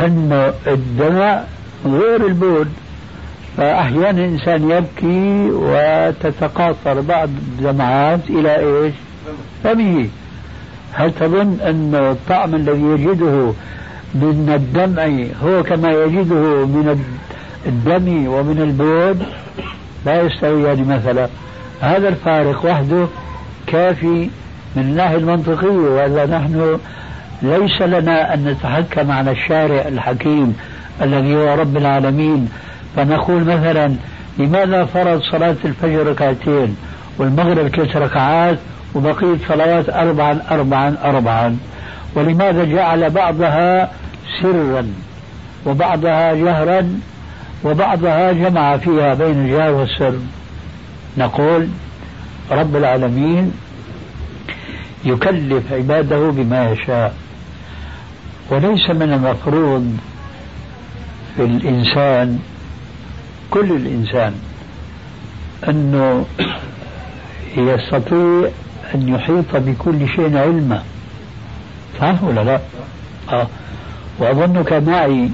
أن 0.00 0.52
الدماء 0.66 1.48
غير 1.86 2.26
البول 2.26 2.66
فأحيانا 3.56 4.10
الإنسان 4.10 4.70
يبكي 4.70 5.50
وتتقاطر 5.50 7.00
بعض 7.00 7.28
الدمعات 7.28 8.20
إلى 8.30 8.56
إيش؟ 8.58 8.94
فمه 9.64 10.08
هل 10.92 11.12
تظن 11.12 11.58
أن 11.62 11.94
الطعم 11.94 12.54
الذي 12.54 12.82
يجده 12.82 13.52
من 14.14 14.52
الدمع 14.54 15.26
هو 15.44 15.62
كما 15.62 15.90
يجده 15.90 16.66
من 16.66 17.04
الدم 17.66 18.26
ومن 18.26 18.62
البول؟ 18.62 19.16
لا 20.06 20.22
يستويان 20.22 20.84
مثلا 20.88 21.28
هذا 21.80 22.08
الفارق 22.08 22.64
وحده 22.64 23.06
كافي 23.66 24.30
من 24.76 24.82
الناحية 24.82 25.16
المنطقية 25.16 25.68
وإذا 25.68 26.26
نحن 26.26 26.78
ليس 27.42 27.82
لنا 27.82 28.34
أن 28.34 28.44
نتحكم 28.44 29.10
على 29.10 29.30
الشارع 29.30 29.88
الحكيم 29.88 30.56
الذي 31.02 31.36
هو 31.36 31.54
رب 31.54 31.76
العالمين. 31.76 32.48
فنقول 32.96 33.44
مثلا 33.44 33.94
لماذا 34.38 34.84
فرض 34.84 35.22
صلاة 35.22 35.56
الفجر 35.64 36.06
ركعتين 36.06 36.76
والمغرب 37.18 37.68
ثلاث 37.68 37.96
ركعات 37.96 38.58
وبقية 38.94 39.36
صلوات 39.48 39.88
أربعا 39.88 40.40
أربعا 40.50 40.96
أربعا؟ 41.04 41.58
ولماذا 42.14 42.64
جعل 42.64 43.10
بعضها 43.10 43.90
سرا 44.42 44.86
وبعضها 45.66 46.34
جهرا 46.34 47.00
وبعضها 47.64 48.32
جمع 48.32 48.76
فيها 48.76 49.14
بين 49.14 49.44
الجهر 49.44 49.72
والسر؟ 49.72 50.14
نقول 51.18 51.68
رب 52.50 52.76
العالمين 52.76 53.52
يكلف 55.04 55.72
عباده 55.72 56.30
بما 56.30 56.70
يشاء. 56.70 57.14
وليس 58.50 58.90
من 58.90 59.12
المفروض 59.12 59.96
في 61.36 61.44
الإنسان 61.44 62.38
كل 63.50 63.72
الإنسان 63.72 64.34
أنه 65.68 66.26
يستطيع 67.56 68.50
أن 68.94 69.08
يحيط 69.08 69.56
بكل 69.56 70.08
شيء 70.08 70.36
علما 70.36 70.82
صح 72.00 72.22
ولا 72.22 72.44
لا؟ 72.44 72.60
آه. 73.32 73.46
وأظنك 74.18 74.72
معي 74.72 75.30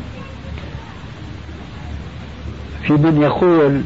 في 2.86 2.92
من 2.92 3.22
يقول 3.22 3.82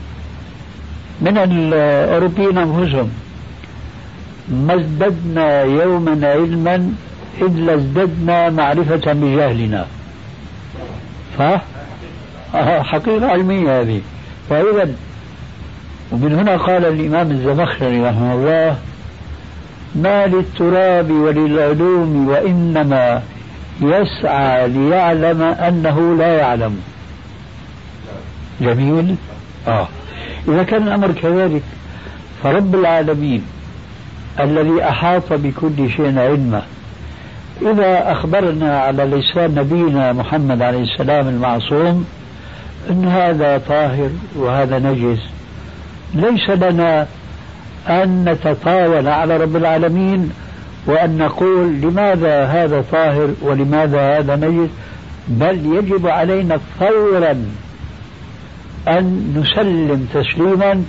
من 1.21 1.39
الأوروبيين 1.39 2.59
أنفسهم 2.59 3.11
ما 4.49 4.75
ازددنا 4.75 5.63
يوما 5.63 6.29
علما 6.29 6.93
إذ 7.43 7.69
ازددنا 7.69 8.51
معرفة 8.51 9.13
بجهلنا. 9.13 9.87
صح؟ 11.39 11.63
آه 12.55 12.83
حقيقة 12.83 13.27
علمية 13.27 13.81
هذه. 13.81 14.01
فإذا 14.51 14.91
ومن 16.13 16.35
هنا 16.35 16.57
قال 16.57 16.85
الإمام 16.85 17.31
الزمخشري 17.31 18.03
رحمه 18.03 18.35
الله 18.35 18.77
ما 19.95 20.27
للتراب 20.27 21.11
وللعلوم 21.11 22.29
وإنما 22.29 23.23
يسعى 23.81 24.69
ليعلم 24.69 25.43
أنه 25.43 26.17
لا 26.17 26.39
يعلم. 26.39 26.81
جميل؟ 28.61 29.17
آه. 29.69 29.89
إذا 30.49 30.63
كان 30.63 30.83
الأمر 30.83 31.13
كذلك 31.13 31.63
فرب 32.43 32.75
العالمين 32.75 33.43
الذي 34.41 34.85
أحاط 34.85 35.33
بكل 35.33 35.91
شيء 35.97 36.19
علما 36.19 36.63
إذا 37.63 38.13
أخبرنا 38.13 38.79
على 38.81 39.05
لسان 39.05 39.55
نبينا 39.55 40.13
محمد 40.13 40.63
عليه 40.63 40.83
السلام 40.83 41.29
المعصوم 41.29 42.07
أن 42.91 43.05
هذا 43.05 43.59
طاهر 43.69 44.11
وهذا 44.37 44.79
نجس. 44.79 45.21
ليس 46.15 46.51
لنا 46.51 47.07
أن 47.89 48.25
نتطاول 48.29 49.09
على 49.09 49.37
رب 49.37 49.57
العالمين 49.57 50.33
وأن 50.87 51.19
نقول 51.19 51.81
لماذا 51.81 52.45
هذا 52.45 52.85
طاهر 52.93 53.35
ولماذا 53.43 54.19
هذا 54.19 54.37
نجس 54.37 54.71
بل 55.29 55.75
يجب 55.77 56.07
علينا 56.07 56.59
فورا 56.81 57.45
أن 58.89 59.35
نسلم 59.37 60.09
تسليما 60.15 60.85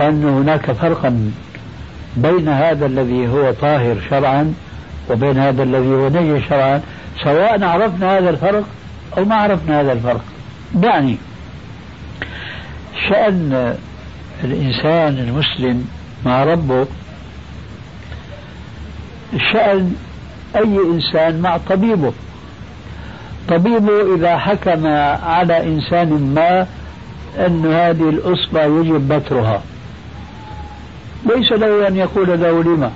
أن 0.00 0.24
هناك 0.24 0.72
فرقا 0.72 1.30
بين 2.16 2.48
هذا 2.48 2.86
الذي 2.86 3.28
هو 3.28 3.52
طاهر 3.52 3.96
شرعا 4.10 4.54
وبين 5.10 5.38
هذا 5.38 5.62
الذي 5.62 5.88
هو 5.88 6.08
نجس 6.08 6.48
شرعا 6.48 6.80
سواء 7.24 7.64
عرفنا 7.64 8.18
هذا 8.18 8.30
الفرق 8.30 8.64
أو 9.18 9.24
ما 9.24 9.34
عرفنا 9.34 9.80
هذا 9.80 9.92
الفرق. 9.92 10.24
يعني 10.82 11.16
شأن 13.08 13.76
الإنسان 14.44 15.18
المسلم 15.18 15.88
مع 16.24 16.44
ربه 16.44 16.86
شأن 19.52 19.94
أي 20.56 20.78
إنسان 20.94 21.40
مع 21.40 21.56
طبيبه. 21.56 22.12
طبيبه 23.48 24.14
إذا 24.14 24.38
حكم 24.38 24.86
على 25.26 25.64
إنسان 25.64 26.34
ما 26.34 26.66
أن 27.46 27.66
هذه 27.72 28.08
الأصبع 28.08 28.64
يجب 28.64 29.12
بترها. 29.12 29.62
ليس 31.26 31.52
له 31.52 31.88
أن 31.88 31.96
يقول 31.96 32.40
له 32.40 32.62
لما. 32.62 32.90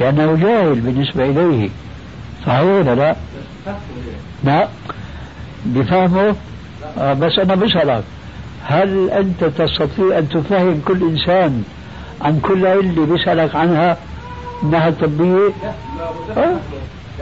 لأنه 0.00 0.36
جاهل 0.36 0.80
بالنسبة 0.80 1.24
إليه 1.24 1.68
صحيح 2.46 2.60
ولا 2.60 2.94
لا؟ 2.94 3.16
لا 4.44 4.68
بفهمه 5.66 6.34
آه 6.98 7.12
بس 7.12 7.38
أنا 7.38 7.54
بسألك 7.54 8.04
هل 8.64 9.10
أنت 9.10 9.44
تستطيع 9.44 10.18
أن 10.18 10.28
تفهم 10.28 10.82
كل 10.86 11.02
إنسان 11.02 11.64
عن 12.22 12.40
كل 12.40 12.66
علة 12.66 13.06
بيسألك 13.06 13.54
عنها 13.56 13.96
أنها 14.62 14.90
طبية؟ 14.90 15.50
لا؟ 16.36 16.56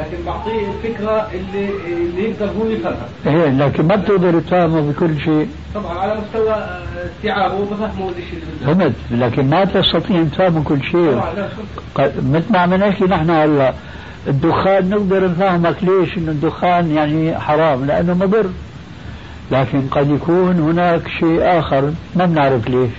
لكن 0.01 0.25
بعطيه 0.27 0.67
الفكرة 0.69 1.29
اللي 1.35 1.69
اللي 1.87 2.31
يقدر 2.31 2.47
هو 2.47 2.67
يفهمها. 2.67 3.09
إيه 3.27 3.51
لكن 3.51 3.85
ما 3.89 3.97
بتقدر 3.97 4.41
تفهمه 4.41 4.81
بكل 4.81 5.21
شيء. 5.21 5.49
طبعا 5.75 5.99
على 5.99 6.21
مستوى 6.21 6.51
آه، 6.53 6.83
استيعابه 7.17 7.65
بفهمه 7.65 8.09
الشيء 8.09 8.41
فهمت 8.67 8.93
لكن 9.11 9.51
ما 9.51 9.65
تستطيع 9.65 10.17
أن 10.17 10.31
تفهم 10.31 10.63
كل 10.63 10.83
شيء. 10.83 11.21
مثل 12.23 12.53
ما 12.53 12.59
عم 12.59 12.75
نحكي 12.75 13.05
نحن 13.05 13.31
هلا 13.31 13.75
الدخان 14.29 14.91
نقدر 14.91 15.29
نفهمك 15.31 15.77
ليش 15.83 16.19
إنه 16.19 16.31
الدخان 16.33 16.91
يعني 16.91 17.39
حرام 17.39 17.85
لأنه 17.85 18.15
مضر. 18.15 18.47
لكن 19.53 19.83
قد 19.91 20.11
يكون 20.11 20.59
هناك 20.61 21.09
شيء 21.09 21.59
آخر 21.59 21.93
ما 22.17 22.27
بنعرف 22.27 22.69
ليش. 22.69 22.91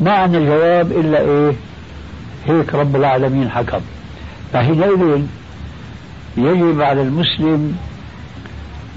ما 0.00 0.12
عندنا 0.12 0.44
جواب 0.44 0.92
إلا 0.92 1.20
إيه؟ 1.20 1.52
هيك 2.46 2.74
رب 2.74 2.96
العالمين 2.96 3.50
حكم. 3.50 3.80
فحينئذ 4.52 5.20
يجب 6.36 6.80
على 6.80 7.02
المسلم 7.02 7.76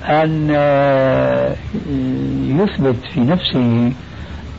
أن 0.03 0.47
آه، 0.55 1.55
يثبت 2.47 2.95
في 3.13 3.19
نفسه 3.19 3.91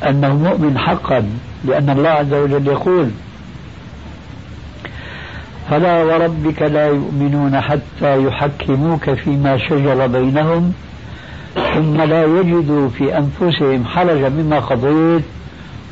أنه 0.08 0.34
مؤمن 0.34 0.78
حقا 0.78 1.24
لأن 1.64 1.90
الله 1.90 2.08
عز 2.08 2.34
وجل 2.34 2.66
يقول 2.66 3.10
فلا 5.70 6.02
وربك 6.02 6.62
لا 6.62 6.86
يؤمنون 6.86 7.60
حتى 7.60 8.24
يحكموك 8.24 9.10
فيما 9.10 9.58
شجر 9.58 10.06
بينهم 10.06 10.72
ثم 11.74 12.02
لا 12.02 12.24
يجدوا 12.24 12.88
في 12.88 13.18
أنفسهم 13.18 13.84
حرجا 13.84 14.28
مما 14.28 14.58
قضيت 14.58 15.24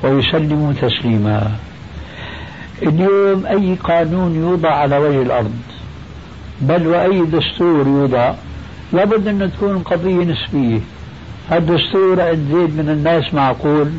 ويسلموا 0.04 0.72
تسليما. 0.72 1.50
اليوم 2.82 3.46
أي 3.46 3.74
قانون 3.84 4.34
يوضع 4.34 4.70
على 4.70 4.98
وجه 4.98 5.22
الأرض؟ 5.22 5.52
بل 6.62 6.86
وأي 6.86 7.22
دستور 7.22 7.86
يوضع. 7.86 8.34
لابد 8.92 9.28
أن 9.28 9.50
تكون 9.52 9.78
قضية 9.78 10.24
نسبية. 10.24 10.80
الدستور 11.52 12.20
عند 12.20 12.48
زيد 12.52 12.76
من 12.76 12.88
الناس 12.88 13.34
معقول 13.34 13.90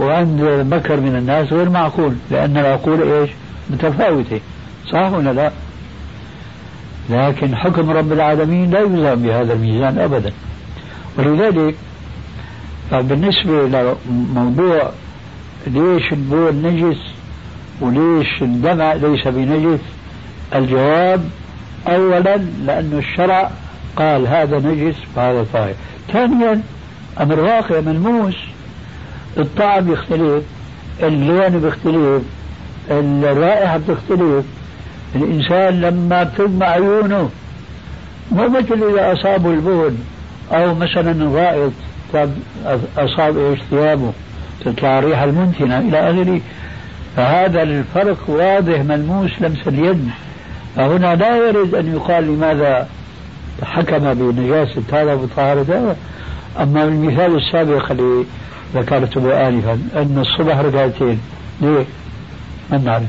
وعند 0.00 0.40
بكر 0.70 1.00
من 1.00 1.16
الناس 1.16 1.52
غير 1.52 1.70
معقول 1.70 2.14
لأن 2.30 2.56
العقول 2.56 3.12
إيش؟ 3.12 3.30
متفاوتة. 3.70 4.40
صح 4.90 5.12
ولا 5.12 5.32
لا؟ 5.32 5.50
لكن 7.10 7.56
حكم 7.56 7.90
رب 7.90 8.12
العالمين 8.12 8.70
لا 8.70 8.80
يلزم 8.80 9.14
بهذا 9.22 9.52
الميزان 9.52 9.98
أبدا. 9.98 10.32
ولذلك 11.18 11.74
بالنسبة 12.92 13.68
لموضوع 14.08 14.90
ليش 15.66 16.12
البول 16.12 16.54
نجس 16.54 16.98
وليش 17.80 18.42
الدمع 18.42 18.92
ليس 18.92 19.28
بنجس 19.28 19.80
الجواب 20.54 21.30
أولا 21.86 22.36
لأن 22.36 22.90
الشرع 22.98 23.50
قال 23.96 24.26
هذا 24.26 24.58
نجس 24.58 24.96
وهذا 25.16 25.46
طاهر. 25.52 25.74
ثانيا 26.12 26.62
أمر 27.20 27.40
واقع 27.40 27.80
ملموس 27.80 28.36
الطعم 29.38 29.92
يختلف 29.92 30.44
اللون 31.02 31.48
بيختلف 31.48 32.22
الرائحة 32.90 33.76
بتختلف. 33.76 34.44
الإنسان 35.14 35.80
لما 35.80 36.22
بتغمى 36.22 36.64
عيونه 36.64 37.30
مو 38.32 38.48
مثل 38.48 38.82
إذا 38.90 39.12
أصابه 39.12 39.50
البول 39.50 39.94
أو 40.52 40.74
مثلا 40.74 41.10
الغائط 41.10 41.72
أصاب 42.98 43.38
إيش 43.38 43.58
ثيابه 43.70 44.12
تطلع 44.64 44.98
الريحة 44.98 45.24
المنتنة 45.24 45.78
إلى 45.78 46.10
آخره. 46.10 46.40
فهذا 47.16 47.62
الفرق 47.62 48.18
واضح 48.28 48.80
ملموس 48.80 49.30
لمس 49.40 49.68
اليد. 49.68 50.10
فهنا 50.76 51.14
لا 51.14 51.36
يرد 51.36 51.74
أن 51.74 51.94
يقال 51.94 52.24
لماذا 52.24 52.88
حكم 53.62 54.14
بنجاسة 54.14 54.82
هذا 54.92 55.14
وطهارة 55.14 55.62
هذا 55.62 55.96
أما 56.60 56.84
المثال 56.84 57.36
السابق 57.36 57.90
اللي 57.90 58.24
ذكرته 58.74 59.48
آنفا 59.48 59.72
أن 59.72 60.18
الصبح 60.18 60.58
ركعتين 60.58 61.20
ليه؟ 61.60 61.84
ما 62.70 62.78
نعرف. 62.78 63.08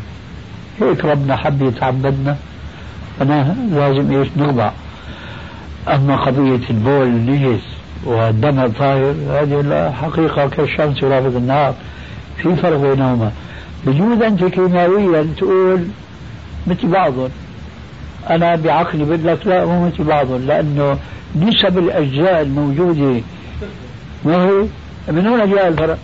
هيك 0.81 1.05
ربنا 1.05 1.35
حب 1.35 1.61
يتعبدنا 1.61 2.37
أنا 3.21 3.55
لازم 3.71 4.11
إيش؟ 4.11 4.27
نخضع 4.37 4.71
أما 5.87 6.15
قضية 6.15 6.69
البول 6.69 7.07
نجس 7.07 7.61
والدم 8.05 8.67
طاهر 8.67 9.15
هذه 9.29 9.91
حقيقة 10.01 10.47
كالشمس 10.47 11.03
ورافض 11.03 11.35
النهار. 11.35 11.73
في 12.37 12.55
فرق 12.55 12.77
بينهما. 12.77 13.31
بجوز 13.85 14.21
أنت 14.21 14.43
كيماويا 14.43 15.27
تقول 15.37 15.87
مثل 16.67 16.87
بعضهم. 16.87 17.29
أنا 18.29 18.55
بعقلي 18.55 19.05
بقول 19.05 19.27
لك 19.27 19.47
لا 19.47 19.65
مو 19.65 19.87
مثل 19.87 20.03
بعضهم 20.03 20.45
لأنه 20.45 20.97
نسب 21.35 21.77
الأجزاء 21.77 22.41
الموجودة 22.41 23.21
ما 24.25 24.45
هي 24.45 24.67
من 25.07 25.27
هنا 25.27 25.45
جاء 25.45 25.67
الفرق؟ 25.67 25.97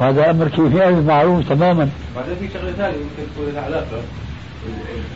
وهذا 0.00 0.30
أمر 0.30 0.48
كيميائي 0.48 0.94
معروف 0.94 1.48
تماما. 1.48 1.88
بعدين 2.16 2.34
في 2.40 2.48
شغلة 2.54 2.72
ثانية 2.72 2.96
ممكن 2.96 3.32
تكون 3.34 3.54
لها 3.54 3.62
علاقة. 3.62 4.02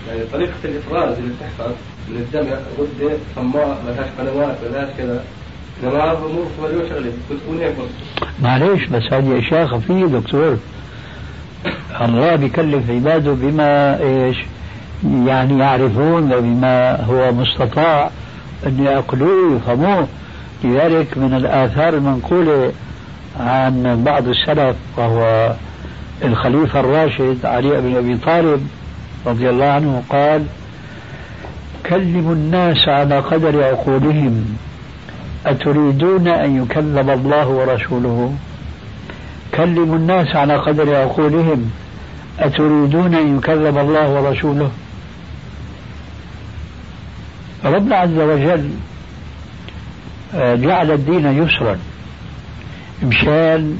يعني 0.09 0.21
طريقة 0.33 0.53
الإفراز 0.65 1.19
اللي 1.19 1.33
بتحصل 1.35 1.73
من 2.09 2.17
الدم 2.17 2.47
غدة 2.79 3.17
صماء 3.37 3.82
ما 3.87 3.91
لهاش 3.91 4.09
قنوات 4.19 4.56
ما 4.62 4.69
لهاش 4.77 4.89
كذا 4.99 5.25
انما 5.82 6.12
امور 6.12 6.47
مليون 6.62 6.89
شغله 6.89 7.12
بتكون 7.31 7.59
هيك 7.59 7.75
معليش 8.43 8.87
بس 8.87 9.03
هذه 9.12 9.39
أشياء 9.39 9.67
خفية 9.67 10.06
دكتور. 10.06 10.59
الله 12.00 12.37
بيكلف 12.37 12.91
عباده 12.91 13.32
بما 13.32 14.00
إيش؟ 14.00 14.37
يعني 15.04 15.58
يعرفون 15.58 16.32
وبما 16.32 17.04
هو 17.04 17.32
مستطاع 17.32 18.10
أن 18.66 18.84
يعقلوه 18.84 19.52
ويفهموه. 19.52 20.06
لذلك 20.64 21.19
من 21.19 21.34
الآثار 21.34 21.94
المنقولة 21.94 22.72
عن 23.40 24.02
بعض 24.06 24.28
السلف 24.28 24.76
وهو 24.96 25.52
الخليفة 26.25 26.81
الراشد 26.81 27.46
علي 27.46 27.81
بن 27.81 27.96
أبي 27.96 28.16
طالب 28.16 28.69
رضي 29.26 29.50
الله 29.50 29.66
عنه 29.66 30.02
قال 30.10 30.44
كلموا 31.87 32.34
الناس 32.34 32.88
على 32.88 33.19
قدر 33.19 33.64
عقولهم 33.64 34.56
أتريدون 35.46 36.28
أن 36.28 36.62
يكذب 36.62 37.10
الله 37.10 37.48
ورسوله؟ 37.48 38.34
كلموا 39.54 39.96
الناس 39.96 40.37
على 40.37 40.56
قدر 40.56 40.94
عقولهم 40.96 41.70
أتريدون 42.38 43.14
أن 43.14 43.38
يكذب 43.38 43.78
الله 43.78 44.10
ورسوله؟ 44.10 44.70
ربنا 47.67 47.97
عز 47.97 48.19
وجل 48.19 48.71
آه، 50.35 50.55
جعل 50.55 50.91
الدين 50.91 51.43
يسرا 51.43 51.79
مشان 53.03 53.79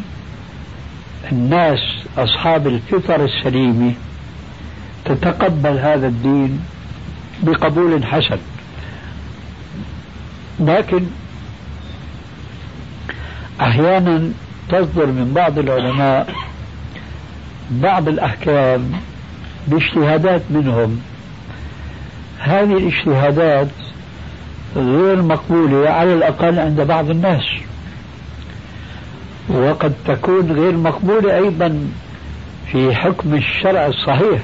الناس 1.33 1.79
أصحاب 2.19 2.67
الفطر 2.67 3.25
السليمة 3.25 3.93
تتقبل 5.05 5.79
هذا 5.79 6.07
الدين 6.07 6.61
بقبول 7.43 8.05
حسن. 8.05 8.39
لكن 10.61 11.07
أحيانا 13.61 14.31
تصدر 14.69 15.07
من 15.07 15.33
بعض 15.35 15.59
العلماء 15.59 16.35
بعض 17.71 18.09
الأحكام 18.09 18.93
باجتهادات 19.69 20.43
منهم 20.51 21.01
هذه 22.49 22.77
الاجتهادات 22.77 23.69
غير 24.77 25.23
مقبولة 25.23 25.91
على 25.91 26.15
الأقل 26.15 26.59
عند 26.59 26.81
بعض 26.81 27.11
الناس. 27.11 27.43
وقد 29.49 29.93
تكون 30.07 30.53
غير 30.53 30.77
مقبولة 30.77 31.37
أيضا 31.37 31.89
في 32.73 32.95
حكم 32.95 33.35
الشرع 33.35 33.87
الصحيح. 33.87 34.41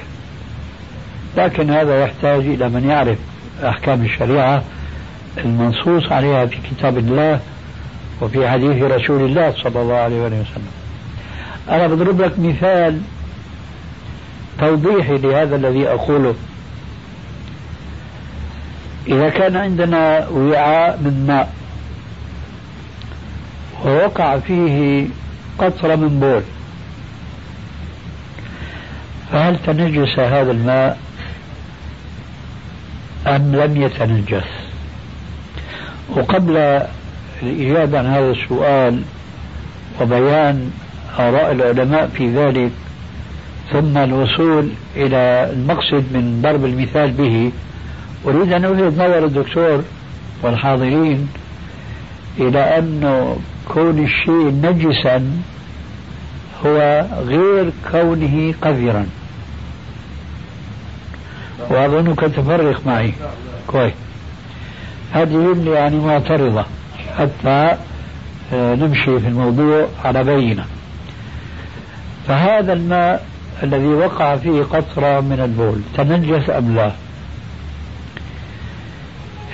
لكن 1.37 1.69
هذا 1.69 2.03
يحتاج 2.03 2.39
إلى 2.45 2.69
من 2.69 2.89
يعرف 2.89 3.17
أحكام 3.63 4.05
الشريعة 4.05 4.63
المنصوص 5.37 6.11
عليها 6.11 6.45
في 6.45 6.57
كتاب 6.71 6.97
الله 6.97 7.39
وفي 8.21 8.49
حديث 8.49 8.83
رسول 8.83 9.25
الله 9.25 9.53
صلى 9.63 9.81
الله 9.81 9.95
عليه 9.95 10.21
وسلم. 10.21 10.71
أنا 11.69 11.87
بضرب 11.87 12.21
لك 12.21 12.39
مثال 12.39 13.01
توضيحي 14.59 15.17
لهذا 15.17 15.55
الذي 15.55 15.87
أقوله. 15.87 16.35
إذا 19.07 19.29
كان 19.29 19.55
عندنا 19.55 20.27
وعاء 20.27 20.99
من 21.01 21.25
ماء 21.27 21.53
ووقع 23.85 24.39
فيه 24.39 25.07
قطرة 25.57 25.95
من 25.95 26.19
بول 26.19 26.43
فهل 29.31 29.57
تنجس 29.65 30.19
هذا 30.19 30.51
الماء؟ 30.51 30.97
أم 33.27 33.55
لم 33.55 33.81
يتنجس؟ 33.81 34.43
وقبل 36.09 36.81
الإجابة 37.43 37.99
عن 37.99 38.05
هذا 38.05 38.31
السؤال 38.31 39.01
وبيان 40.01 40.71
آراء 41.19 41.51
العلماء 41.51 42.07
في 42.07 42.35
ذلك 42.35 42.71
ثم 43.71 43.97
الوصول 43.97 44.69
إلى 44.95 45.49
المقصد 45.53 46.03
من 46.13 46.39
ضرب 46.41 46.65
المثال 46.65 47.11
به 47.11 47.51
أريد 48.25 48.53
أن 48.53 48.65
ألفت 48.65 48.93
نظر 48.93 49.25
الدكتور 49.25 49.83
والحاضرين 50.43 51.29
إلى 52.39 52.59
أن 52.59 53.25
كون 53.67 54.03
الشيء 54.03 54.51
نجسا 54.63 55.31
هو 56.65 57.05
غير 57.25 57.71
كونه 57.91 58.53
قذرا. 58.61 59.07
وأظنك 61.69 62.19
تفرق 62.19 62.81
معي. 62.85 63.13
كويس. 63.67 63.93
هذه 65.11 65.55
يعني 65.67 65.97
معترضة. 65.97 66.65
حتى 67.17 67.77
آه، 68.53 68.75
نمشي 68.75 69.19
في 69.19 69.27
الموضوع 69.27 69.87
على 70.05 70.23
بينة 70.23 70.65
فهذا 72.27 72.73
الماء 72.73 73.25
الذي 73.63 73.87
وقع 73.87 74.35
فيه 74.35 74.63
قطرة 74.63 75.19
من 75.19 75.39
البول 75.39 75.81
تنجس 75.97 76.49
أم 76.49 76.75
لا؟ 76.75 76.91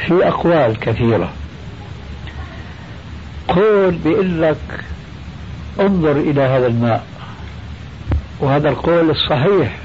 في 0.06 0.28
أقوال 0.28 0.80
كثيرة. 0.80 1.30
قول 3.48 3.92
بيقول 3.92 4.42
لك 4.42 4.84
انظر 5.80 6.12
إلى 6.12 6.42
هذا 6.42 6.68
الماء. 6.68 7.04
وهذا 8.40 8.70
القول 8.70 9.10
الصحيح 9.10 9.78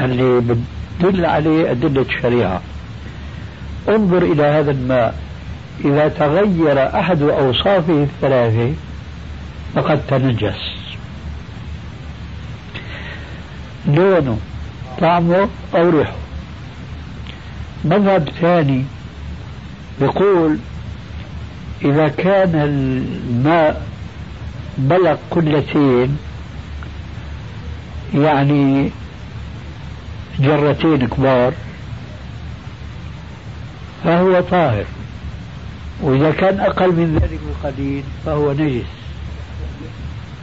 اللي 0.00 0.40
بتدل 1.00 1.26
عليه 1.26 1.70
أدلة 1.70 2.02
الشريعة 2.02 2.60
انظر 3.88 4.22
إلى 4.22 4.42
هذا 4.42 4.70
الماء. 4.70 5.18
إذا 5.84 6.08
تغير 6.08 6.98
أحد 7.00 7.22
أوصافه 7.22 8.02
الثلاثة 8.02 8.72
فقد 9.74 10.06
تنجس. 10.08 10.74
لونه 13.86 14.38
طعمه 15.00 15.48
أو 15.74 15.90
ريحه. 15.90 16.23
مذهب 17.84 18.28
ثاني 18.40 18.84
يقول 20.00 20.58
إذا 21.84 22.08
كان 22.08 22.54
الماء 22.54 23.86
بلغ 24.78 25.16
قلتين 25.30 26.18
يعني 28.14 28.90
جرتين 30.38 31.08
كبار 31.08 31.52
فهو 34.04 34.40
طاهر. 34.40 34.84
وإذا 36.00 36.30
كان 36.30 36.60
أقل 36.60 36.92
من 36.92 37.18
ذلك 37.22 37.40
بقليل 37.62 38.04
فهو 38.26 38.52
نجس. 38.52 38.84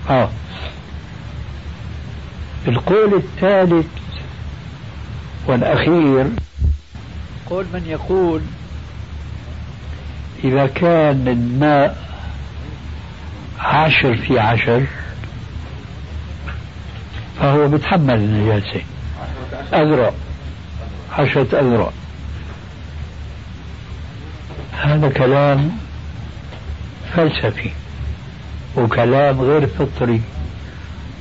آه. 0.10 0.30
القول 2.68 3.14
الثالث 3.14 3.88
والأخير 5.48 6.26
قول 7.52 7.66
من 7.74 7.86
يقول 7.86 8.42
إذا 10.44 10.68
كان 10.68 11.28
الماء 11.28 11.98
عشر 13.60 14.16
في 14.16 14.40
عشر 14.40 14.84
فهو 17.40 17.68
بيتحمل 17.68 18.16
النجاسة 18.16 18.82
أذرع. 19.74 20.12
عشرة 21.12 21.60
أذرع. 21.60 21.90
هذا 24.72 25.10
كلام 25.10 25.72
فلسفي 27.16 27.72
وكلام 28.78 29.42
غير 29.42 29.68
فطري. 29.68 30.22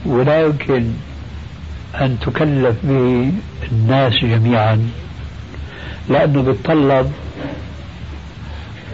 ولا 0.06 0.40
يمكن 0.40 0.92
أن 1.94 2.18
تكلف 2.20 2.76
به 2.82 3.32
الناس 3.72 4.12
جميعا 4.12 4.90
لأنه 6.08 6.42
بيتطلب 6.42 7.12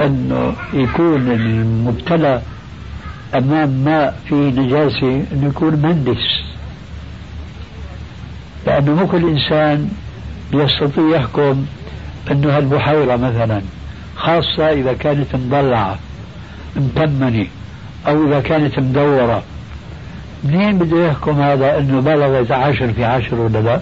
أنه 0.00 0.54
يكون 0.72 1.30
المبتلى 1.30 2.42
أمام 3.34 3.68
ماء 3.68 4.20
فيه 4.28 4.50
نجاسة 4.50 5.25
أنه 5.32 5.46
يكون 5.46 5.76
مهندس. 5.76 6.42
لأنه 8.66 8.94
مو 8.94 9.06
كل 9.06 9.28
إنسان 9.28 9.90
يستطيع 10.52 11.16
يحكم 11.16 11.66
أنه 12.30 12.56
هالبحيرة 12.56 13.16
مثلا 13.16 13.62
خاصة 14.16 14.72
إذا 14.72 14.92
كانت 14.92 15.36
مضلعة 15.36 15.98
متمنة 16.76 17.46
أو 18.06 18.26
إذا 18.28 18.40
كانت 18.40 18.78
مدورة. 18.78 19.42
منين 20.44 20.78
بده 20.78 21.06
يحكم 21.06 21.40
هذا 21.40 21.78
أنه 21.78 22.00
بلغت 22.00 22.50
عشر 22.50 22.92
في 22.92 23.04
عشر 23.04 23.34
ولا 23.34 23.58
لا؟ 23.58 23.80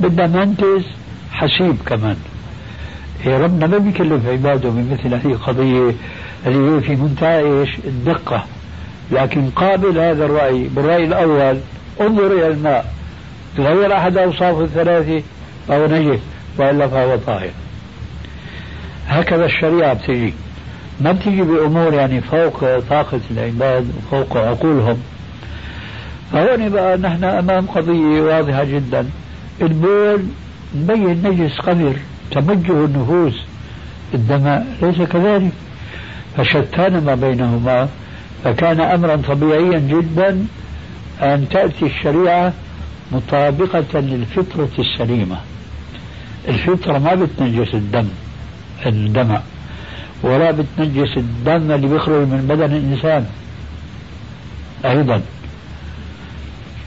بدها 0.00 0.26
منتز 0.26 0.84
حسيب 1.32 1.76
كمان. 1.86 2.16
إيه 3.26 3.38
ربنا 3.38 3.66
ما 3.66 3.78
بيكلف 3.78 4.26
عباده 4.28 4.68
بمثل 4.68 5.14
هذه 5.14 5.32
القضية 5.32 5.94
اللي 6.46 6.76
هي 6.76 6.80
في 6.80 6.96
منتهى 6.96 7.40
إيش؟ 7.40 7.70
الدقة. 7.84 8.44
لكن 9.12 9.50
قابل 9.50 9.98
هذا 9.98 10.24
الرأي 10.24 10.68
بالرأي 10.76 11.04
الأول 11.04 11.58
انظر 12.00 12.26
إلى 12.26 12.46
الماء. 12.46 12.92
تغير 13.56 13.96
أحد 13.96 14.16
أوصافه 14.16 14.60
الثلاثة 14.64 15.22
فهو 15.68 15.86
نجس 15.86 16.20
وإلا 16.58 16.88
فهو 16.88 17.16
طاهر. 17.26 17.50
هكذا 19.08 19.44
الشريعة 19.44 19.94
بتجي. 19.94 20.34
ما 21.00 21.12
بتجي 21.12 21.42
بأمور 21.42 21.94
يعني 21.94 22.20
فوق 22.20 22.78
طاقة 22.90 23.20
العباد 23.30 23.90
وفوق 23.98 24.36
عقولهم. 24.36 24.98
فهون 26.32 26.68
بقى 26.68 26.98
نحن 26.98 27.24
أمام 27.24 27.66
قضية 27.66 28.20
واضحة 28.22 28.64
جدا. 28.64 29.06
البول 29.62 30.22
مبين 30.74 31.22
نجس 31.26 31.58
قذر 31.58 31.96
تمجه 32.30 32.84
النفوس 32.84 33.34
الدماء 34.14 34.66
ليس 34.82 35.02
كذلك. 35.02 35.52
فشتان 36.36 37.04
ما 37.04 37.14
بينهما 37.14 37.88
فكان 38.44 38.80
أمرا 38.80 39.16
طبيعيا 39.16 39.78
جدا 39.78 40.46
أن 41.22 41.46
تأتي 41.50 41.86
الشريعة 41.86 42.52
مطابقة 43.12 44.00
للفطرة 44.00 44.68
السليمة. 44.78 45.36
الفطرة 46.48 46.98
ما 46.98 47.14
بتنجس 47.14 47.74
الدم 47.74 48.08
الدمع 48.86 49.40
ولا 50.22 50.50
بتنجس 50.50 51.16
الدم 51.16 51.72
اللي 51.72 51.86
بيخرج 51.88 52.28
من 52.28 52.46
بدن 52.48 52.76
الإنسان. 52.76 53.26
أيضا. 54.84 55.22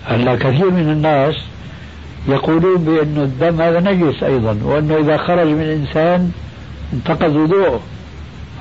هلا 0.05 0.36
كثير 0.36 0.72
من 0.72 0.91
الناس 0.91 1.36
يقولون 2.27 2.77
بأن 2.77 3.17
الدم 3.17 3.61
هذا 3.61 3.79
نجس 3.79 4.23
أيضا 4.23 4.59
وأنه 4.63 4.97
إذا 4.97 5.17
خرج 5.17 5.47
من 5.47 5.61
الإنسان 5.61 6.31
انتقض 6.93 7.35
وضوءه 7.35 7.79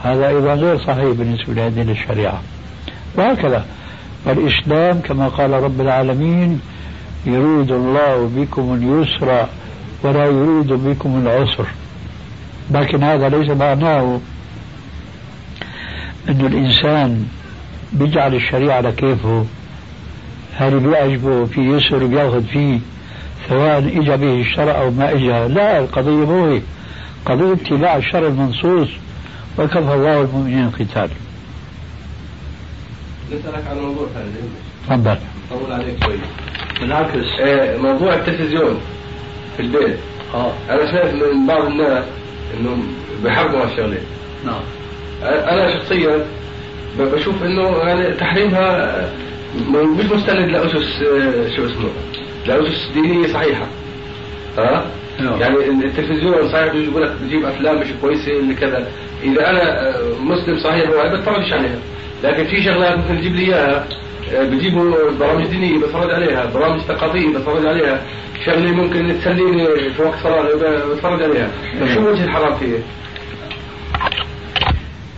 هذا 0.02 0.28
أيضا 0.28 0.54
غير 0.54 0.78
صحيح 0.78 1.12
بالنسبة 1.12 1.54
لهذه 1.54 1.90
الشريعة. 1.92 2.42
وهكذا 3.16 3.66
فالإسلام 4.24 5.00
كما 5.00 5.28
قال 5.28 5.50
رب 5.50 5.80
العالمين 5.80 6.60
يريد 7.26 7.70
الله 7.72 8.30
بكم 8.36 8.74
اليسر 8.74 9.46
ولا 10.02 10.24
يريد 10.24 10.72
بكم 10.72 11.22
العسر. 11.26 11.66
لكن 12.70 13.02
هذا 13.02 13.28
ليس 13.28 13.50
معناه 13.50 14.20
أن 16.28 16.40
الإنسان 16.40 17.26
بيجعل 17.92 18.34
الشريعة 18.34 18.76
على 18.76 18.92
كيفه. 18.92 19.44
هل 20.56 20.80
بيعجبه 20.80 21.44
في 21.44 21.60
يسر 21.60 22.06
بيأخذ 22.06 22.42
فيه 22.42 22.78
سواء 23.49 23.78
اجى 23.78 24.17
به 24.17 24.40
الشرع 24.40 24.83
أو 24.83 24.90
ما 24.90 25.12
اجى 25.12 25.55
لا 25.55 25.78
القضية 25.78 26.11
مو 26.26 26.47
هيك 26.47 26.62
قضية 27.26 27.52
اتباع 27.52 27.97
الشرع 27.97 28.26
المنصوص 28.28 28.88
وكفى 29.59 29.78
الله 29.78 30.21
المؤمنين 30.21 30.64
القتال. 30.64 31.11
نسألك 33.28 33.64
عن 33.71 33.76
موضوع 33.78 34.07
ثاني. 34.14 34.31
تفضل. 34.88 35.19
طول 35.50 35.73
عليك 35.73 36.05
شوي. 36.05 36.17
بالعكس 36.81 37.40
آه 37.40 37.76
موضوع 37.76 38.14
التلفزيون 38.14 38.81
في 39.57 39.62
البيت. 39.62 39.97
آه. 40.35 40.52
أنا 40.71 40.90
سمعت 40.90 41.14
من 41.14 41.47
بعض 41.47 41.64
الناس 41.64 42.05
انه 42.61 42.76
بحرموا 43.25 43.64
هالشغله 43.64 43.99
نعم. 44.47 44.61
أنا 45.23 45.78
شخصيا 45.78 46.25
بشوف 46.99 47.43
إنه 47.43 47.62
يعني 47.78 48.14
تحريمها 48.14 49.09
مش 49.71 50.05
مستند 50.05 50.50
لأسس 50.50 51.02
آه، 51.02 51.57
شو 51.57 51.67
اسمه. 51.67 51.88
لاسس 52.49 52.90
دينيه 52.95 53.26
صحيحة. 53.26 53.67
ها؟ 54.59 54.85
نعم. 55.21 55.40
يعني 55.40 55.57
التلفزيون 55.85 56.49
صحيح 56.52 56.73
بيقول 56.73 57.02
لك 57.02 57.12
بجيب 57.23 57.45
أفلام 57.45 57.81
مش 57.81 57.87
كويسة 58.00 58.33
اللي 58.33 58.55
كذا. 58.55 58.87
إذا 59.23 59.50
أنا 59.50 59.88
آه، 59.88 60.02
مسلم 60.21 60.59
صحيح 60.59 60.90
ما 60.90 61.14
بتفرجش 61.14 61.52
عليها. 61.52 61.78
لكن 62.25 62.45
في 62.45 62.62
شغلات 62.62 62.99
ممكن 62.99 63.19
تجيب 63.21 63.35
لي 63.37 63.43
إياها 63.47 63.85
آه، 64.35 64.45
بجيبوا 64.45 65.11
برامج 65.21 65.47
دينية 65.47 65.78
بتفرج 65.78 66.11
عليها 66.11 66.45
برامج 66.55 66.81
ثقافيه 66.81 67.28
بتفرج 67.28 67.67
عليها. 67.67 68.00
شغلة 68.47 68.73
ممكن 68.73 69.19
تسليني 69.21 69.67
في 69.90 70.02
وقت 70.02 70.14
فراغي 70.19 70.49
بتفرج 70.95 71.23
عليها. 71.23 71.49
شو 71.95 72.00
وجه 72.00 72.25
الحرام 72.25 72.55
فيه 72.55 72.78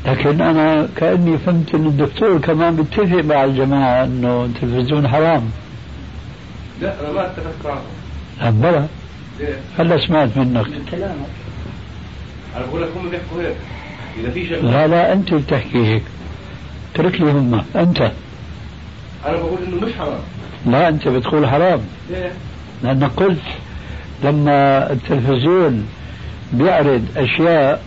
لكن 0.07 0.41
أنا 0.41 0.89
كأني 0.97 1.39
فهمت 1.39 1.75
إن 1.75 1.87
الدكتور 1.87 2.39
كمان 2.39 2.77
بيتفق 2.77 3.25
مع 3.25 3.45
الجماعة 3.45 4.05
إنه 4.05 4.45
التلفزيون 4.45 5.09
حرام. 5.09 5.43
لا 6.81 7.01
أنا 7.01 7.13
ما 7.13 7.27
اتفقت 7.27 7.67
معه 8.41 8.51
بلى 8.51 8.87
هلا 9.79 10.07
سمعت 10.07 10.37
منك. 10.37 10.69
من 10.69 10.87
كلامك. 10.91 11.27
أنا 12.57 12.67
بقول 12.67 12.83
لك 12.83 12.89
هم 12.97 13.11
بيحكوا 13.11 13.43
هيك. 13.43 13.57
إذا 14.21 14.31
في 14.31 14.49
شغله 14.49 14.71
لا 14.71 14.87
لا 14.87 15.13
أنت 15.13 15.35
بتحكي 15.35 15.87
هيك. 15.87 16.03
اترك 16.95 17.21
لي 17.21 17.31
هم. 17.31 17.65
أنت. 17.77 18.01
أنا 19.27 19.37
بقول 19.37 19.59
إنه 19.67 19.87
مش 19.87 19.93
حرام. 19.99 20.21
لا 20.67 20.89
أنت 20.89 21.09
بتقول 21.09 21.49
حرام. 21.49 21.81
ليه؟ 22.11 22.33
لانك 22.83 23.11
قلت 23.11 23.43
لما 24.25 24.93
التلفزيون 24.93 25.89
بيعرض 26.53 27.05
أشياء 27.17 27.83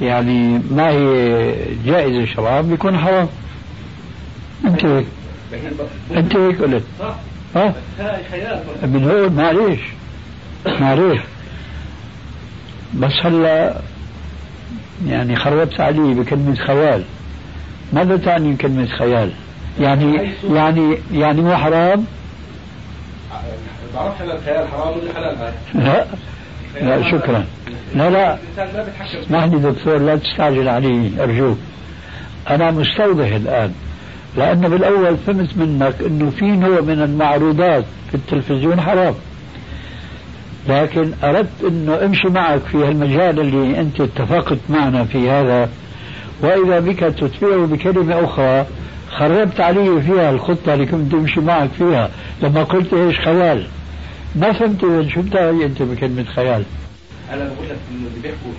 يعني 0.00 0.60
ما 0.70 0.88
هي 0.88 1.54
جائزة 1.86 2.24
شرعا 2.34 2.60
بيكون 2.60 2.98
حرام. 2.98 3.28
أنت 4.64 4.84
هيك. 4.84 5.06
أنت 6.16 6.36
هيك 6.36 6.62
قلت. 6.62 6.84
ها؟ 7.56 7.74
من 8.82 9.10
هون 9.10 9.32
معليش. 9.32 9.80
معليش. 10.80 11.20
بس 12.94 13.12
هلا 13.24 13.76
يعني 15.06 15.36
خربت 15.36 15.80
علي 15.80 16.14
بكلمة 16.14 16.54
خيال. 16.54 17.04
ماذا 17.92 18.16
تعني 18.16 18.56
كلمة 18.56 18.86
خيال؟ 18.86 19.32
يعني 19.80 20.30
يعني 20.50 20.98
يعني 21.12 21.40
مو 21.40 21.56
حرام؟ 21.56 22.04
بعرفش 23.94 24.20
أنا 24.22 24.34
الخيال 24.34 24.68
حرام 24.68 24.98
ولا 24.98 25.14
حلال 25.14 25.52
لا. 25.74 26.06
لا 26.82 27.10
شكرا. 27.10 27.44
لا 27.94 28.10
لا. 28.10 28.38
اسمح 29.22 29.44
لي 29.44 29.58
دكتور 29.58 29.98
لا 29.98 30.16
تستعجل 30.16 30.68
علي 30.68 31.10
أرجوك. 31.20 31.58
أنا 32.50 32.70
مستوضح 32.70 33.26
الآن. 33.26 33.74
لأنه 34.36 34.68
بالأول 34.68 35.16
فهمت 35.16 35.56
منك 35.56 35.94
إنه 36.06 36.30
في 36.30 36.44
نوع 36.44 36.80
من 36.80 37.02
المعروضات 37.02 37.84
في 38.08 38.14
التلفزيون 38.14 38.80
حرام. 38.80 39.14
لكن 40.68 41.12
أردت 41.24 41.64
إنه 41.68 42.04
أمشي 42.04 42.28
معك 42.28 42.60
في 42.60 42.76
هالمجال 42.78 43.40
اللي 43.40 43.80
أنت 43.80 44.00
اتفقت 44.00 44.58
معنا 44.68 45.04
في 45.04 45.30
هذا 45.30 45.68
وإذا 46.42 46.80
بك 46.80 46.98
تتبعه 47.00 47.66
بكلمة 47.66 48.24
أخرى 48.24 48.66
خربت 49.10 49.60
علي 49.60 50.02
فيها 50.02 50.30
الخطة 50.30 50.74
اللي 50.74 50.86
كنت 50.86 51.14
أمشي 51.14 51.40
معك 51.40 51.70
فيها. 51.78 52.10
لما 52.42 52.62
قلت 52.62 52.94
إيش 52.94 53.20
خيال؟ 53.20 53.66
ما 54.36 54.52
فهمت 54.52 55.08
شو 55.08 55.22
بتعني 55.22 55.64
أنت 55.64 55.82
بكلمة 55.82 56.24
خيال. 56.24 56.62
أنا 57.30 57.44
بقول 57.44 57.68
لك 57.68 57.76
إنه 57.90 58.06
اللي 58.08 58.20
بيحكوا 58.22 58.52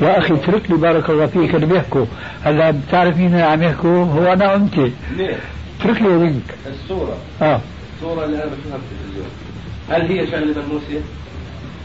بقول 0.00 0.12
لك 0.12 0.30
اترك 0.30 0.70
لي 0.70 0.76
بارك 0.76 1.10
الله 1.10 1.26
فيك 1.26 1.54
اللي 1.54 1.66
بيحكوا. 1.66 2.04
هلا 2.44 2.70
بتعرف 2.70 3.16
مين 3.16 3.26
اللي 3.26 3.42
عم 3.42 3.62
يحكوا؟ 3.62 4.04
هو 4.04 4.32
أنا 4.32 4.52
وأنت. 4.52 4.78
منين؟ 4.78 5.36
اترك 5.80 6.02
لي 6.02 6.08
لينك 6.08 6.54
الصورة. 6.66 7.16
آه. 7.42 7.60
الصورة 7.96 8.24
اللي 8.24 8.36
أنا 8.36 8.44
بشوفها 8.44 8.78
في 8.78 8.84
التلفزيون. 8.94 9.26
هل 9.90 10.02
هي 10.02 10.26
شغله 10.26 10.62
ملموسه؟ 10.62 11.00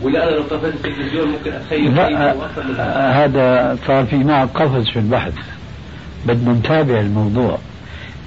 ولا 0.01 0.23
أنا 0.23 0.31
لو 0.35 0.43
طفيت 0.43 0.73
التلفزيون 0.73 1.27
ممكن 1.27 1.51
أتخيل 1.51 1.95
لا 1.95 2.31
آه، 2.79 3.25
هذا 3.25 3.77
صار 3.87 4.05
في 4.05 4.15
معك 4.15 4.49
قفز 4.49 4.89
في 4.89 4.99
البحث. 4.99 5.33
بدنا 6.25 6.53
نتابع 6.53 6.99
الموضوع. 6.99 7.57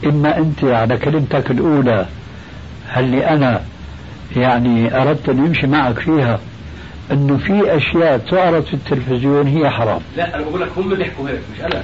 إما 0.06 0.38
أنت 0.38 0.64
على 0.64 0.96
كلمتك 0.96 1.50
الأولى 1.50 2.06
اللي 2.96 3.28
أنا 3.28 3.61
يعني 4.37 5.02
أردت 5.02 5.28
أن 5.28 5.46
يمشي 5.46 5.66
معك 5.66 5.99
فيها 5.99 6.40
أنه 7.12 7.36
في 7.36 7.76
أشياء 7.76 8.18
تعرض 8.18 8.62
في 8.64 8.75
التلفزيون 8.75 9.46
هي 9.46 9.70
حرام. 9.70 10.00
لا 10.16 10.34
أنا 10.36 10.42
بقول 10.44 10.60
لك 10.60 10.68
هم 10.76 10.94
بيحكوا 10.94 11.28
هيك 11.28 11.40
مش 11.54 11.60
أنا. 11.60 11.82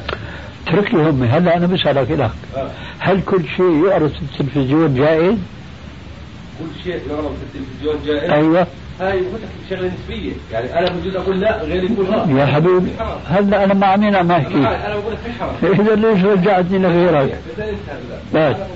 اترك 0.66 0.94
لي 0.94 1.02
هم. 1.02 1.22
هلا 1.22 1.56
أنا 1.56 1.66
بسالك 1.66 2.10
لك 2.10 2.30
آه. 2.56 2.70
هل 2.98 3.20
كل 3.26 3.44
شيء 3.56 3.86
يعرض 3.88 4.10
في 4.10 4.22
التلفزيون 4.22 4.94
جائز؟ 4.94 5.34
كل 6.58 6.82
شيء 6.84 7.00
يعرض 7.10 7.34
في 7.36 7.58
التلفزيون 7.58 7.96
جائز؟ 8.06 8.30
أيوه. 8.30 8.66
هاي 9.00 9.20
بقول 9.20 9.34
لك 9.42 9.48
شغله 9.70 9.90
نسبية. 10.00 10.32
يعني 10.52 10.78
أنا 10.78 10.90
بجوز 10.90 11.16
أقول 11.16 11.40
لا 11.40 11.62
غيري 11.62 11.86
يقول 11.92 12.06
آه 12.06 12.28
يا 12.28 12.46
حبيبي. 12.46 12.90
هلا 13.28 13.64
أنا 13.64 13.74
مع 13.74 13.96
مين 13.96 14.14
عم 14.16 14.30
أنا 14.30 14.42
احكي؟ 14.42 14.54
أنا 14.54 14.96
بقول 14.96 15.12
لك 15.12 15.18
مش 15.28 15.40
حرام. 15.40 15.80
إذا 15.80 15.94
ليش 15.94 16.24
رجعتني 16.24 16.78
لغيرك؟ 16.78 17.38
إذا 18.34 18.66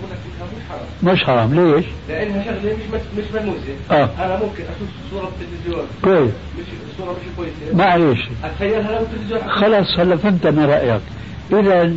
مش 1.02 1.24
حرام. 1.24 1.50
مش 1.50 1.74
ليش؟ 1.74 1.84
لانها 2.08 2.44
شغله 2.44 2.76
مش 2.92 3.00
مش 3.18 3.24
ملموسه 3.34 3.60
آه. 3.90 4.10
أنا 4.18 4.34
ممكن 4.36 4.62
أشوف 4.62 4.88
صورة 5.10 5.30
في 5.38 5.44
التلفزيون. 5.44 5.86
كويس. 6.04 6.32
مش 6.58 6.64
الصورة 6.92 7.12
مش 7.12 7.36
كويسة. 7.36 7.76
معلش 7.76 8.20
اتخيلها 8.44 8.92
لو 8.92 8.98
التلفزيون؟ 8.98 9.40
خلاص 9.50 9.98
هلا 9.98 10.16
فهمت 10.16 10.46
أنا 10.46 10.66
رأيك. 10.66 11.00
اذا 11.52 11.92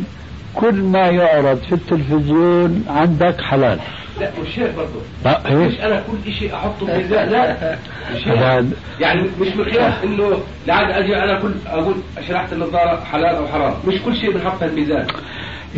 كل 0.54 0.74
ما 0.74 1.06
يعرض 1.08 1.58
في 1.58 1.72
التلفزيون 1.74 2.84
عندك 2.88 3.40
حلال. 3.40 3.78
لا 4.20 4.30
مش 4.42 4.58
هيك 4.58 4.74
برضه 4.74 5.00
لا 5.24 5.40
مش 5.56 5.72
إيش 5.72 5.80
أنا 5.80 6.02
كل 6.24 6.32
شيء 6.32 6.54
أحطه 6.54 6.86
في 6.86 6.96
ميزان 6.98 7.28
لا 7.28 7.76
مش 8.14 8.28
هيك. 8.28 8.64
يعني 9.00 9.22
مش 9.40 9.48
مقياس 9.56 9.94
إنه 10.04 10.40
لعد 10.66 10.90
أجي 10.90 11.16
أنا 11.16 11.40
كل 11.40 11.52
أقول 11.66 11.94
شريحه 12.28 12.48
النظارة 12.52 13.04
حلال 13.04 13.36
أو 13.36 13.46
حرام. 13.46 13.74
مش 13.86 13.94
كل 14.04 14.16
شيء 14.16 14.32
بنحط 14.32 14.58
في 14.58 14.64
الميزان. 14.64 15.06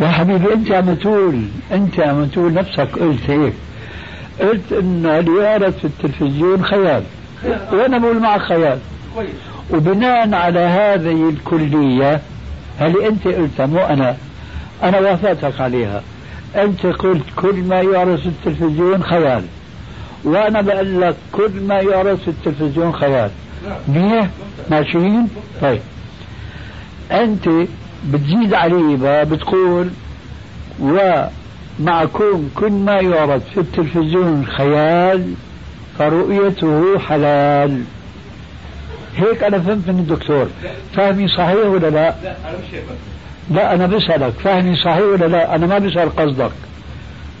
يا 0.01 0.07
حبيبي 0.07 0.53
أنت 0.53 0.71
عم 0.71 0.93
تقول 0.95 1.41
أنت 1.71 1.99
عم 1.99 2.25
تقول 2.25 2.53
نفسك 2.53 2.87
قلت 2.99 3.29
هيك. 3.29 3.53
قلت 4.41 4.71
إنه 4.71 5.19
اللي 5.19 5.43
يعرض 5.43 5.73
في 5.73 5.85
التلفزيون 5.85 6.65
خيال 6.65 7.03
وأنا 7.71 7.97
بقول 7.97 8.19
معك 8.19 8.41
خيال. 8.41 8.79
وبناء 9.71 10.33
على 10.33 10.59
هذه 10.59 11.29
الكلية 11.29 12.21
اللي 12.81 13.07
أنت 13.07 13.27
قلتها؟ 13.27 13.65
مو 13.65 13.79
أنا. 13.79 14.15
أنا 14.83 14.99
وافقتك 14.99 15.61
عليها. 15.61 16.01
أنت 16.55 16.85
قلت 16.85 17.23
كل 17.35 17.55
ما 17.55 17.81
يعرض 17.81 18.15
في 18.15 18.25
التلفزيون 18.25 19.03
خيال. 19.03 19.43
وأنا 20.23 20.61
بقول 20.61 21.01
لك 21.01 21.15
كل 21.31 21.51
ما 21.67 21.79
يعرض 21.79 22.17
في 22.17 22.27
التلفزيون 22.27 22.93
خيال. 22.93 23.29
منيح؟ 23.87 24.27
ماشيين؟ 24.71 25.27
طيب. 25.61 25.79
أنت 27.11 27.49
بتزيد 28.05 28.53
عليه 28.53 28.97
بقى 28.97 29.25
بتقول 29.25 29.89
ومع 30.79 32.05
كون 32.13 32.51
كل 32.55 32.71
ما 32.71 32.93
يعرض 32.99 33.41
في 33.53 33.59
التلفزيون 33.59 34.45
خيال 34.45 35.33
فرؤيته 35.99 36.99
حلال. 36.99 37.83
هيك 39.15 39.43
أنا 39.43 39.59
فهمت 39.59 39.87
من 39.87 39.99
الدكتور. 39.99 40.47
فهمي 40.95 41.27
صحيح 41.27 41.65
ولا 41.65 41.87
لا؟ 41.89 42.15
لا 42.23 42.35
أنا 42.49 42.57
مش 42.57 42.73
هيك 42.73 42.83
لا 43.51 43.73
أنا 43.73 43.85
بسألك. 43.87 44.33
فهمي 44.43 44.75
صحيح 44.75 45.03
ولا 45.03 45.25
لا؟ 45.25 45.55
أنا 45.55 45.65
ما 45.67 45.77
بسأل 45.77 46.15
قصدك. 46.15 46.51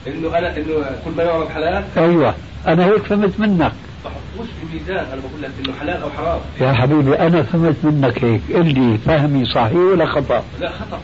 إنه 0.07 0.37
أنا 0.37 0.57
إنه 0.57 0.65
كل 1.05 1.11
ما 1.17 1.23
يعرض 1.23 1.49
حلال؟ 1.49 1.83
أيوه. 1.97 2.33
أنا 2.67 2.85
هيك 2.85 3.03
فهمت 3.03 3.39
منك. 3.39 3.71
ما 4.05 4.09
بحطوش 4.09 4.47
في 4.47 4.77
ميزان 4.77 5.05
أنا 5.13 5.21
بقول 5.21 5.41
لك 5.41 5.51
إنه 5.65 5.73
حلال 5.79 6.01
أو 6.01 6.09
حرام. 6.09 6.39
يا 6.61 6.73
حبيبي 6.73 7.19
أنا 7.19 7.43
فهمت 7.43 7.75
منك 7.83 8.23
هيك. 8.23 8.41
قل 8.53 8.73
لي 8.73 8.97
فهمي 8.97 9.45
صحيح 9.45 9.73
ولا 9.75 10.05
خطأ؟ 10.05 10.43
لا 10.59 10.69
خطأ. 10.69 10.99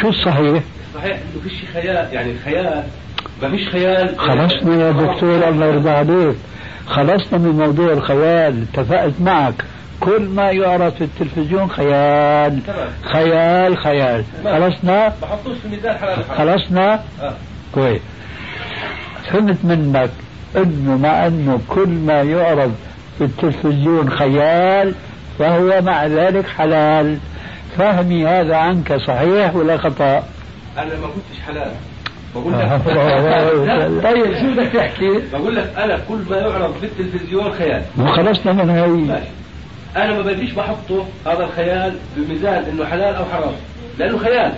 شو 0.00 0.08
الصحيح؟ 0.08 0.62
صحيح 0.94 1.16
إنه 1.16 1.42
فيش 1.42 1.64
خيال. 1.72 2.08
يعني 2.12 2.34
خيال 2.44 2.82
ما 3.42 3.50
فيش 3.50 3.68
خيال. 3.68 4.18
خلصنا 4.18 4.86
يا 4.86 4.90
دكتور 4.90 5.48
الله 5.48 5.66
يرضى 5.66 5.90
عليك. 5.90 6.36
خلصنا 6.86 7.38
من 7.38 7.50
موضوع 7.50 7.92
الخيال. 7.92 8.64
اتفقت 8.74 9.12
معك. 9.20 9.64
كل 10.00 10.22
ما 10.22 10.50
يعرض 10.50 10.92
في 10.92 11.04
التلفزيون 11.04 11.70
خيال. 11.70 12.62
تمام. 12.66 12.88
خيال 13.12 13.76
خيال. 13.76 14.24
خلصنا؟ 14.44 15.14
بحطوش 15.22 15.56
في 15.62 15.68
ميزان 15.68 15.96
حلال 15.98 16.24
خلصنا؟ 16.24 17.02
آه. 17.22 17.34
كويس. 17.74 18.00
فهمت 19.30 19.64
منك. 19.64 20.10
إنه 20.56 20.96
مع 20.96 21.26
إنه 21.26 21.60
كل 21.68 21.88
ما 21.88 22.22
يعرض 22.22 22.74
في 23.18 23.24
التلفزيون 23.24 24.10
خيال 24.10 24.94
فهو 25.38 25.82
مع 25.82 26.06
ذلك 26.06 26.46
حلال 26.46 27.18
فهمي 27.78 28.26
هذا 28.26 28.56
عنك 28.56 28.96
صحيح 28.96 29.54
ولا 29.54 29.76
خطأ؟ 29.76 30.24
أنا 30.78 30.84
ما 30.84 31.06
كنتش 31.06 31.40
حلال 31.46 31.72
بقول 32.34 32.54
آه. 32.54 32.76
لك 32.76 34.04
طيب 34.12 34.38
شو 34.40 34.52
بدك 34.52 34.72
تحكي؟ 34.72 35.22
بقول 35.32 35.56
لك 35.56 35.72
أنا 35.76 35.98
كل 36.08 36.18
ما 36.30 36.36
يعرض 36.36 36.74
في 36.80 36.86
التلفزيون 36.86 37.52
خيال 37.52 37.82
وخلصنا 37.98 38.52
من 38.52 38.70
هاي 38.70 39.22
أنا 39.96 40.12
ما 40.12 40.22
بديش 40.22 40.52
بحطه 40.52 41.06
هذا 41.26 41.44
الخيال 41.44 41.96
بميزان 42.16 42.64
إنه 42.64 42.84
حلال 42.84 43.14
أو 43.14 43.24
حرام 43.24 43.54
لأنه 43.98 44.18
خيال 44.18 44.52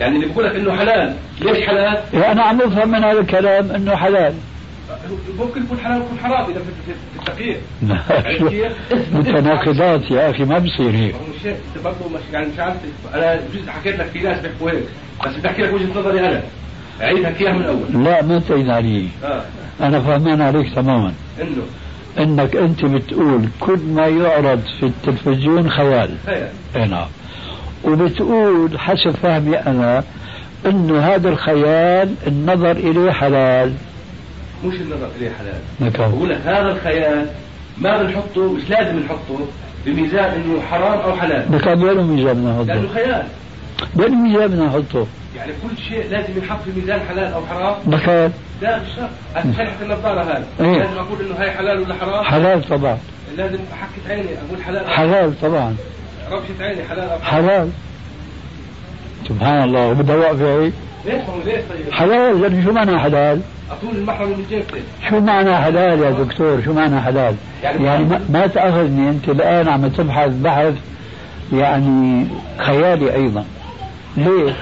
يعني 0.00 0.16
اللي 0.16 0.26
بقول 0.26 0.44
لك 0.44 0.54
إنه 0.54 0.76
حلال 0.76 1.14
ليش 1.40 1.66
حلال؟ 1.66 1.98
يعني 2.14 2.32
أنا 2.32 2.42
عم 2.42 2.62
أفهم 2.62 2.88
من 2.88 3.04
هذا 3.04 3.20
الكلام 3.20 3.70
إنه 3.70 3.96
حلال 3.96 4.34
ممكن 5.38 5.62
يكون 5.62 5.78
حلال 5.78 6.00
ويكون 6.00 6.18
حرام 6.22 6.50
إذا 6.50 6.60
في 6.60 7.18
التقييم 7.20 7.56
شو- 8.38 8.50
متناقضات 9.18 10.10
يا 10.10 10.30
أخي 10.30 10.44
ما 10.44 10.58
بصير 10.58 10.90
هيك. 10.90 11.14
هيك 11.44 11.56
أنت 11.76 11.84
برضه 11.84 12.08
مش 12.14 12.20
يعني 12.32 12.46
مش 12.46 12.58
عارف 12.58 12.76
أنا 13.14 13.40
جزء 13.54 13.70
حكيت 13.70 13.98
لك 13.98 14.06
في 14.06 14.18
ناس 14.20 14.40
بيحكوا 14.40 14.70
هيك 14.70 14.84
بس 15.26 15.36
بدي 15.36 15.48
أحكي 15.48 15.62
لك 15.62 15.72
وجهة 15.74 16.00
نظري 16.00 16.20
أنا. 16.20 16.42
أعيدها 17.02 17.34
اياها 17.40 17.52
من 17.52 17.60
الأول 17.60 18.04
لا 18.04 18.22
ما 18.22 18.38
تعيد 18.48 18.70
علي 18.70 19.08
آه. 19.24 19.42
أنا 19.80 20.00
فهمان 20.00 20.40
عليك 20.40 20.74
تماما. 20.74 21.12
إنه. 21.42 21.62
إنك 22.18 22.56
أنت 22.56 22.84
بتقول 22.84 23.48
كل 23.60 23.78
ما 23.78 24.06
يعرض 24.06 24.60
في 24.80 24.86
التلفزيون 24.86 25.70
خيال. 25.70 26.10
خيال. 26.26 26.48
أي 26.76 26.86
نعم. 26.88 27.06
وبتقول 27.84 28.78
حسب 28.80 29.10
فهمي 29.10 29.56
أنا 29.56 30.04
إنه 30.66 30.98
هذا 31.00 31.28
الخيال 31.28 32.14
النظر 32.26 32.70
إليه 32.70 33.10
حلال. 33.10 33.72
مش 34.64 34.74
النظر 34.80 35.08
اليه 35.16 35.30
حلال. 35.38 35.60
نعم. 35.80 36.10
بقول 36.10 36.30
لك 36.30 36.40
هذا 36.44 36.68
الخيال 36.72 37.26
ما 37.78 38.02
بنحطه 38.02 38.52
مش 38.52 38.70
لازم 38.70 38.98
نحطه 38.98 39.46
بميزان 39.86 40.24
إنه 40.24 40.60
حرام 40.70 41.00
أو 41.00 41.16
حلال. 41.16 41.46
لكن 41.52 41.82
وين 41.82 41.98
الميزان 41.98 42.34
بدنا 42.34 42.64
لأنه 42.72 42.82
نحطه؟ 42.82 42.94
خيال. 42.94 43.26
وين 43.96 44.12
الميزان 44.12 44.46
بدنا 44.48 44.66
نحطه؟ 44.66 45.06
يعني 45.36 45.52
كل 45.62 45.82
شيء 45.88 46.10
لازم 46.10 46.36
ينحط 46.36 46.58
في 46.64 46.80
ميزان 46.80 47.00
حلال 47.08 47.32
أو 47.32 47.46
حرام. 47.46 47.74
لكن 47.86 48.30
لا 48.62 48.80
مش 48.82 48.88
شرط. 48.96 49.44
شريحه 49.56 49.82
النظارة 49.82 50.22
هذه. 50.22 50.44
إيه. 50.60 50.78
لازم 50.78 50.98
أقول 50.98 51.18
إنه 51.26 51.34
هاي 51.38 51.50
حلال 51.50 51.80
ولا 51.80 51.94
حرام؟ 51.94 52.24
حلال 52.24 52.68
طبعا. 52.68 52.98
لازم 53.36 53.58
حكة 53.80 54.12
عيني 54.12 54.28
أقول 54.48 54.62
حلال 54.64 54.84
أو 54.84 54.90
حلال 54.90 55.40
طبعا. 55.40 55.76
ربشة 56.30 56.64
عيني 56.64 56.84
حلال 56.84 57.10
أو 57.10 57.18
حرام. 57.18 57.48
حلال. 57.48 57.70
سبحان 59.28 59.62
الله 59.64 59.88
وبدها 59.88 60.16
واقفة 60.16 60.60
هيك. 60.62 60.72
ليش 61.06 61.14
ليش 61.44 61.54
طيب 61.70 61.92
حلال 61.92 62.40
لأنه 62.40 62.64
شو 62.64 62.72
معنى 62.72 62.98
حلال؟ 62.98 63.40
اطول 63.70 63.96
المحرم 63.96 64.28
من 64.28 64.46
جيبتي 64.50 64.80
شو 65.10 65.20
معنى 65.20 65.56
حلال 65.56 66.00
يا 66.00 66.10
دكتور؟ 66.10 66.62
شو 66.64 66.72
معنى 66.72 67.00
حلال؟ 67.00 67.34
يعني- 67.62 67.84
يعني 67.84 68.04
ما, 68.04 68.20
ما 68.30 68.46
تأخذني 68.46 69.10
أنت 69.10 69.28
الآن 69.28 69.68
عم 69.68 69.88
تبحث 69.88 70.30
بحث 70.32 70.74
يعني 71.52 72.26
خيالي 72.58 73.14
أيضا. 73.14 73.44
ليه؟ 74.16 74.52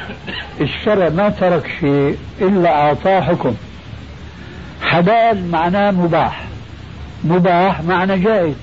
الشرع 0.61 1.09
ما 1.09 1.29
ترك 1.29 1.67
شيء 1.81 2.17
إلا 2.41 2.71
أعطاه 2.75 3.21
حكم. 3.21 3.55
حلال 4.83 5.51
معناه 5.51 5.91
مباح. 5.91 6.45
مباح 7.25 7.83
معنى 7.83 8.19
جائز. 8.19 8.55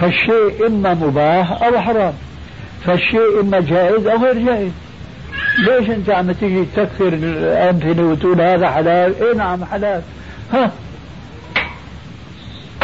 فالشيء 0.00 0.66
إما 0.66 0.94
مباح 0.94 1.62
أو 1.62 1.80
حرام. 1.80 2.12
فالشيء 2.86 3.40
إما 3.40 3.60
جائز 3.60 4.06
أو 4.06 4.16
غير 4.24 4.38
جائز 4.46 4.70
ليش 5.66 5.90
أنت 5.90 6.10
عم 6.10 6.32
تيجي 6.32 6.64
تكثر 6.76 7.08
الأمثلة 7.08 8.02
وتقول 8.04 8.40
هذا 8.40 8.70
حلال 8.70 9.14
إيه 9.22 9.34
نعم 9.34 9.64
حلال 9.64 10.02
ها 10.52 10.70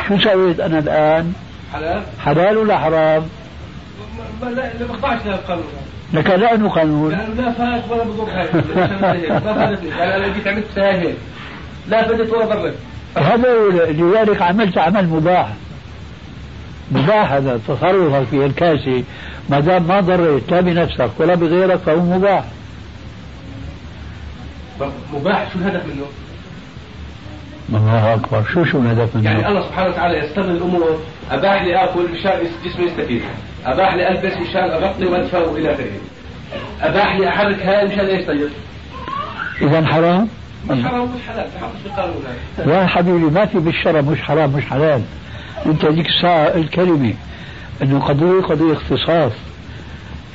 شو 0.09 0.18
سويت 0.18 0.61
أنا 0.61 0.78
الآن 0.78 1.33
حلال 1.72 2.02
حلال 2.24 2.57
ولا 2.57 2.78
حرام 2.78 3.22
ما- 4.42 4.46
ما- 4.48 4.54
لا 4.54 4.72
اللي 4.72 4.85
بخضعش 4.85 5.18
للقانون 5.26 5.64
لك 6.12 6.26
لأنه 6.30 6.68
قانون 6.68 7.11
لأنه 7.11 7.35
لا 7.42 7.52
فات 7.52 7.83
ولا 7.90 8.02
بضر 8.04 8.24
ما 9.44 9.52
فادتني 9.54 9.88
يعني 9.88 10.16
أنا 10.16 10.28
جيت 10.35 10.46
عملت 10.46 10.78
هيك 10.78 11.16
لا 11.88 12.09
فادت 12.09 12.30
ولا 12.33 12.44
ضرت 12.44 12.74
هذا 13.16 13.48
لذلك 13.92 14.42
عملت 14.42 14.78
عمل 14.78 15.09
مباح 15.09 15.48
مباح 16.92 17.33
هذا 17.33 17.61
تصرفك 17.68 18.26
في 18.30 18.46
الكاسة 18.46 19.04
ما 19.48 19.61
دام 19.61 19.83
ما 19.83 20.00
ضريت 20.00 20.50
لا 20.50 20.61
بنفسك 20.61 21.11
ولا 21.18 21.35
بغيرك 21.35 21.78
فهو 21.78 22.00
مباح. 22.00 22.44
مباح 25.14 25.52
شو 25.52 25.59
الهدف 25.59 25.87
منه؟ 25.87 26.04
الله 27.68 28.14
أكبر. 28.14 28.44
شو 28.54 28.64
شو 28.64 28.78
الهدف 28.78 29.16
منه؟ 29.16 29.24
يعني 29.24 29.48
الله 29.48 29.62
سبحانه 29.62 29.88
وتعالى 29.88 30.18
يستغل 30.18 30.50
الأمور. 30.50 31.00
أباح 31.30 31.62
لي 31.62 31.85
اكل 31.85 32.09
مشان 32.12 32.40
جسمي 32.64 32.87
يستفيد. 32.87 33.22
أباح 33.66 33.94
لي 33.94 34.09
البس 34.09 34.37
مشان 34.48 34.70
اغطي 34.70 35.04
وادفى 35.04 35.37
والى 35.37 35.74
آخره. 35.74 35.90
أباح 36.83 37.16
لي 37.16 37.28
احرك 37.28 37.66
هاي 37.66 37.87
مشان 37.87 38.07
يستيقظ 38.07 38.50
إذا 39.62 39.87
حرام؟ 39.87 40.28
مش 40.70 40.85
حرام 40.85 41.04
مش 41.04 41.20
حلال. 41.28 41.46
في 41.83 41.88
قانون 41.88 42.24
يا 42.66 42.87
حبيبي 42.87 43.18
ما 43.18 43.46
في 43.46 43.59
بالشرع 43.59 44.00
مش 44.00 44.22
حرام 44.22 44.50
مش 44.50 44.64
حلال. 44.64 45.02
أنت 45.66 45.85
هذيك 45.85 46.07
الساعة 46.07 46.46
الكلمة. 46.46 47.14
إنه 47.82 48.00
قضية 48.00 48.42
قضية 48.42 48.72
اختصاص. 48.72 49.32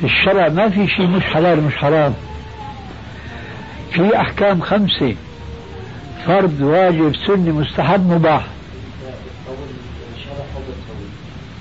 الشرع 0.03 0.49
ما 0.49 0.69
في 0.69 0.87
شيء 0.87 1.07
مش 1.07 1.23
حلال 1.23 1.63
مش 1.63 1.75
حرام. 1.75 2.13
في 3.91 4.17
أحكام 4.17 4.61
خمسة. 4.61 5.15
فرض 6.25 6.61
واجب 6.61 7.15
سنة 7.27 7.51
مستحب 7.51 8.11
مباح. 8.11 8.45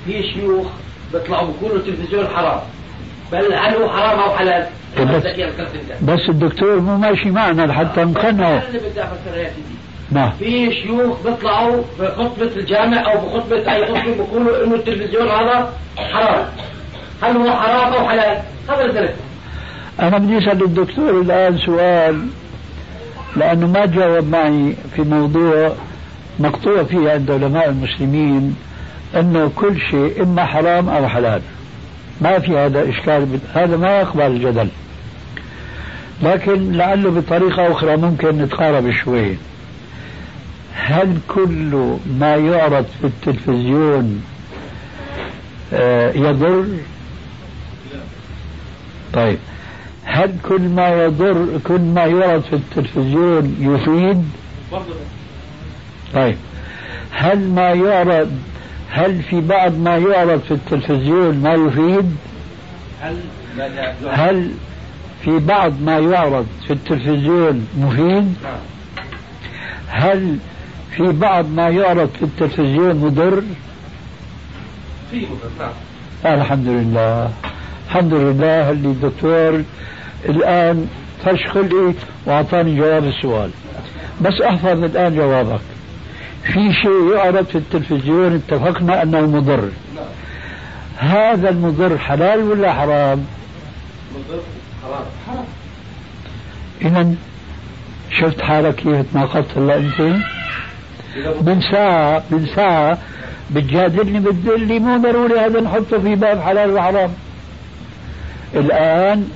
في 0.05 0.23
شيوخ 0.23 0.67
بيطلعوا 1.12 1.53
بيقولوا 1.53 1.77
التلفزيون 1.77 2.27
حرام. 2.27 2.61
بل 3.33 3.53
هل 3.53 3.75
هو 3.75 3.88
حرام 3.88 4.19
أو 4.19 4.37
حلال؟ 4.37 4.67
بس, 5.01 5.23
بس 6.03 6.29
الدكتور 6.29 6.81
مو 6.81 6.97
ماشي 6.97 7.31
معنا 7.31 7.62
لحتى 7.62 8.05
نقنعه. 8.05 8.62
نعم. 10.11 10.31
في 10.38 10.73
شيوخ 10.73 11.16
بيطلعوا 11.25 11.83
بخطبة 12.01 12.51
الجامع 12.57 13.12
أو 13.12 13.18
بخطبة 13.18 13.75
أي 13.75 13.87
خطبة 13.87 14.14
بيقولوا 14.14 14.64
إنه 14.64 14.75
التلفزيون 14.75 15.29
هذا 15.29 15.73
حرام. 15.97 16.47
هل 17.23 17.37
هو 17.37 17.51
حرام 17.53 17.92
أو 17.92 18.09
حلال؟ 18.09 18.42
هذا 18.68 18.85
الدرس 18.85 19.11
أنا 20.01 20.18
بدي 20.18 20.38
أسأل 20.38 20.62
الدكتور 20.62 21.21
الآن 21.21 21.59
سؤال 21.59 22.27
لأنه 23.37 23.66
ما 23.66 23.87
جاوب 23.87 24.29
معي 24.29 24.75
في 24.97 25.03
موضوع 25.03 25.73
مقطوع 26.38 26.83
فيه 26.83 27.11
عند 27.11 27.31
علماء 27.31 27.68
المسلمين 27.68 28.57
إنه 29.16 29.51
كل 29.57 29.81
شيء 29.90 30.23
إما 30.23 30.44
حرام 30.44 30.88
أو 30.88 31.09
حلال. 31.09 31.42
ما 32.21 32.38
في 32.38 32.59
هذا 32.59 32.88
إشكال 32.88 33.38
هذا 33.55 33.77
ما 33.77 34.01
يقبل 34.01 34.27
الجدل. 34.27 34.68
لكن 36.23 36.73
لعله 36.73 37.11
بطريقة 37.11 37.73
أخرى 37.73 37.97
ممكن 37.97 38.29
نتقارب 38.29 38.90
شوي. 38.90 39.37
هل 40.87 41.19
كل 41.29 41.97
ما 42.19 42.37
يعرض 42.37 42.87
في 43.01 43.07
التلفزيون 43.07 44.23
آه، 45.73 46.12
يضر؟ 46.12 46.67
طيب. 49.12 49.38
هل 50.05 50.35
كل 50.49 50.61
ما 50.61 50.88
يضر 50.88 51.47
كل 51.64 51.81
ما 51.81 52.05
يعرض 52.05 52.43
في 52.43 52.53
التلفزيون 52.53 53.57
يفيد؟ 53.61 54.25
طيب. 56.14 56.37
هل 57.11 57.49
ما 57.49 57.71
يعرض 57.71 58.31
هل 58.91 59.23
في 59.23 59.41
بعض 59.41 59.79
ما 59.79 59.97
يعرض 59.97 60.41
في 60.41 60.51
التلفزيون 60.51 61.43
ما 61.43 61.55
يفيد؟ 61.55 62.17
هل 64.11 64.51
في 65.25 65.38
بعض 65.38 65.73
ما 65.83 65.99
يعرض 65.99 66.47
في 66.67 66.73
التلفزيون 66.73 67.67
مفيد؟ 67.79 68.35
هل 69.88 70.38
في 70.96 71.12
بعض 71.12 71.51
ما 71.51 71.68
يعرض 71.68 72.09
في 72.18 72.22
التلفزيون 72.22 72.96
مضر؟ 72.96 73.42
في 75.11 75.16
مضر 75.16 75.51
نعم. 76.24 76.40
الحمد 76.40 76.68
لله 76.68 77.31
الحمد 77.87 78.14
لله 78.14 78.70
اللي 78.70 78.88
الدكتور 78.88 79.62
الآن 80.29 80.88
فش 81.24 81.46
خلقي 81.46 81.94
وأعطاني 82.27 82.77
جواب 82.77 83.05
السؤال. 83.05 83.51
بس 84.20 84.40
أحفظ 84.40 84.85
الآن 84.85 85.16
جوابك. 85.16 85.61
في 86.42 86.72
شيء 86.72 87.14
يعرض 87.16 87.44
في 87.44 87.59
التلفزيون 87.59 88.35
اتفقنا 88.35 89.03
أنه 89.03 89.20
مضر. 89.20 89.68
هذا 90.96 91.48
المضر 91.48 91.98
حلال 91.98 92.42
ولا 92.42 92.72
حرام؟ 92.72 93.27
مضر 94.14 94.40
حرام. 94.83 95.05
حرام 95.27 95.44
إذا 96.83 97.14
شفت 98.20 98.40
حالك 98.40 98.74
كيف؟ 98.74 99.12
تناقضت 99.12 99.59
هلا 99.59 99.77
أنت؟ 99.77 100.16
من 101.27 101.61
ساعة 101.73 102.23
من 102.31 102.47
ساعة 102.57 102.99
بتجادلني 103.51 104.21
بتقول 104.21 104.67
لي 104.67 104.79
مو 104.79 104.97
ضروري 104.97 105.39
هذا 105.41 105.61
نحطه 105.61 105.99
في 105.99 106.15
باب 106.15 106.41
حلال 106.41 106.71
وحرام. 106.71 107.11
الآن 108.55 109.29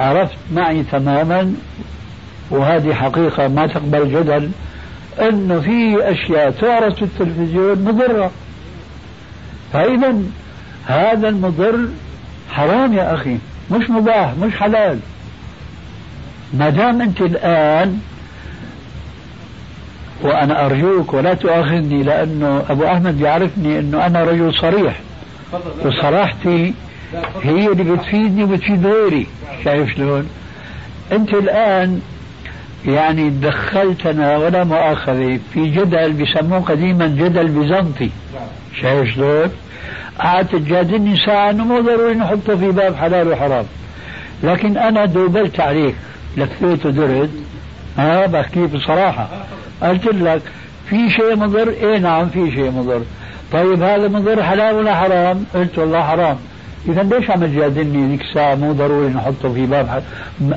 عرفت 0.00 0.36
معي 0.52 0.82
تماما 0.82 1.54
وهذه 2.50 2.94
حقيقة 2.94 3.48
ما 3.48 3.66
تقبل 3.66 4.12
جدل 4.12 4.50
أنه 5.20 5.60
في 5.60 6.10
أشياء 6.12 6.50
تعرض 6.50 6.94
في 6.94 7.02
التلفزيون 7.02 7.84
مضرة. 7.84 8.30
فإذا 9.72 10.14
هذا 10.86 11.28
المضر 11.28 11.88
حرام 12.50 12.92
يا 12.92 13.14
أخي 13.14 13.38
مش 13.70 13.90
مباح 13.90 14.34
مش 14.42 14.52
حلال. 14.56 14.98
ما 16.54 16.70
دام 16.70 17.02
أنت 17.02 17.20
الآن 17.20 18.00
وأنا 20.22 20.66
أرجوك 20.66 21.14
ولا 21.14 21.34
تؤاخذني 21.34 22.02
لأنه 22.02 22.64
أبو 22.70 22.84
أحمد 22.86 23.18
بيعرفني 23.18 23.78
أنه 23.78 24.06
أنا 24.06 24.24
رجل 24.24 24.54
صريح. 24.54 25.00
وصراحتي 25.84 26.74
هي 27.42 27.66
اللي 27.66 27.84
بتفيدني 27.84 28.44
وبتفيد 28.44 28.86
غيري. 28.86 29.26
شايف 29.64 29.94
شلون؟ 29.94 30.28
أنت 31.12 31.34
الآن 31.34 32.00
يعني 32.86 33.30
دخلتنا 33.30 34.36
ولا 34.36 34.64
مؤاخذة 34.64 35.38
في 35.54 35.70
جدل 35.70 36.12
بيسموه 36.12 36.60
قديما 36.60 37.06
جدل 37.06 37.48
بيزنطي. 37.48 38.10
شايف 38.80 39.14
شلون؟ 39.14 39.50
قعدت 40.18 40.56
تجادلني 40.56 41.16
ساعة 41.16 41.50
إنه 41.50 41.64
مو 41.64 41.80
ضروري 41.80 42.14
نحطه 42.14 42.56
في 42.56 42.70
باب 42.70 42.96
حلال 42.96 43.28
وحرام. 43.28 43.64
لكن 44.42 44.78
أنا 44.78 45.04
دوبلت 45.04 45.60
عليك. 45.60 45.94
لفيت 46.36 46.86
ودرت. 46.86 47.30
ها 47.98 48.26
بحكي 48.26 48.66
بصراحة. 48.66 49.28
قلت 49.82 50.06
لك 50.06 50.42
في 50.90 51.10
شيء 51.10 51.36
مضر؟ 51.36 51.68
إيه 51.68 51.98
نعم 51.98 52.28
في 52.28 52.50
شيء 52.50 52.70
مضر. 52.70 53.02
طيب 53.52 53.82
هذا 53.82 54.08
مضر 54.08 54.42
حلال 54.42 54.74
ولا 54.74 54.94
حرام؟ 54.94 55.44
قلت 55.54 55.78
والله 55.78 56.02
حرام. 56.02 56.36
اذا 56.88 57.02
ليش 57.02 57.30
عم 57.30 57.46
تجادلني؟ 57.46 58.08
ذيك 58.08 58.20
الساعة 58.20 58.54
مو 58.54 58.72
ضروري 58.72 59.08
نحطه 59.08 59.52
في 59.52 59.66
باب 59.66 60.02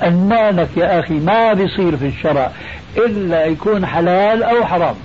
المالك 0.04 0.70
يا 0.78 1.00
أخي 1.00 1.14
ما 1.14 1.54
بيصير 1.54 1.98
في 1.98 2.08
الشرع 2.08 2.52
إلا 2.98 3.46
يكون 3.46 3.86
حلال 3.86 4.44
أو 4.44 4.66
حرام. 4.66 4.96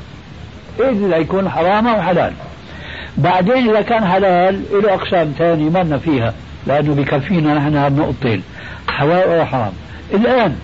إلا 0.81 1.17
يكون 1.17 1.49
حرام 1.49 1.87
أو 1.87 2.03
حلال. 2.03 2.33
بعدين 3.17 3.71
إذا 3.71 3.83
كان 3.83 4.05
حلال 4.05 4.63
له 4.73 4.95
أقسام 4.95 5.33
ثانية 5.39 5.71
ما 5.71 5.99
فيها. 5.99 6.35
لأنه 6.67 6.95
بكفينا 6.95 7.55
نحن 7.55 7.77
هالنقطتين 7.77 8.43
حلال 8.89 9.39
أو 9.39 9.45
حرام. 9.45 9.73
الآن 10.15 10.57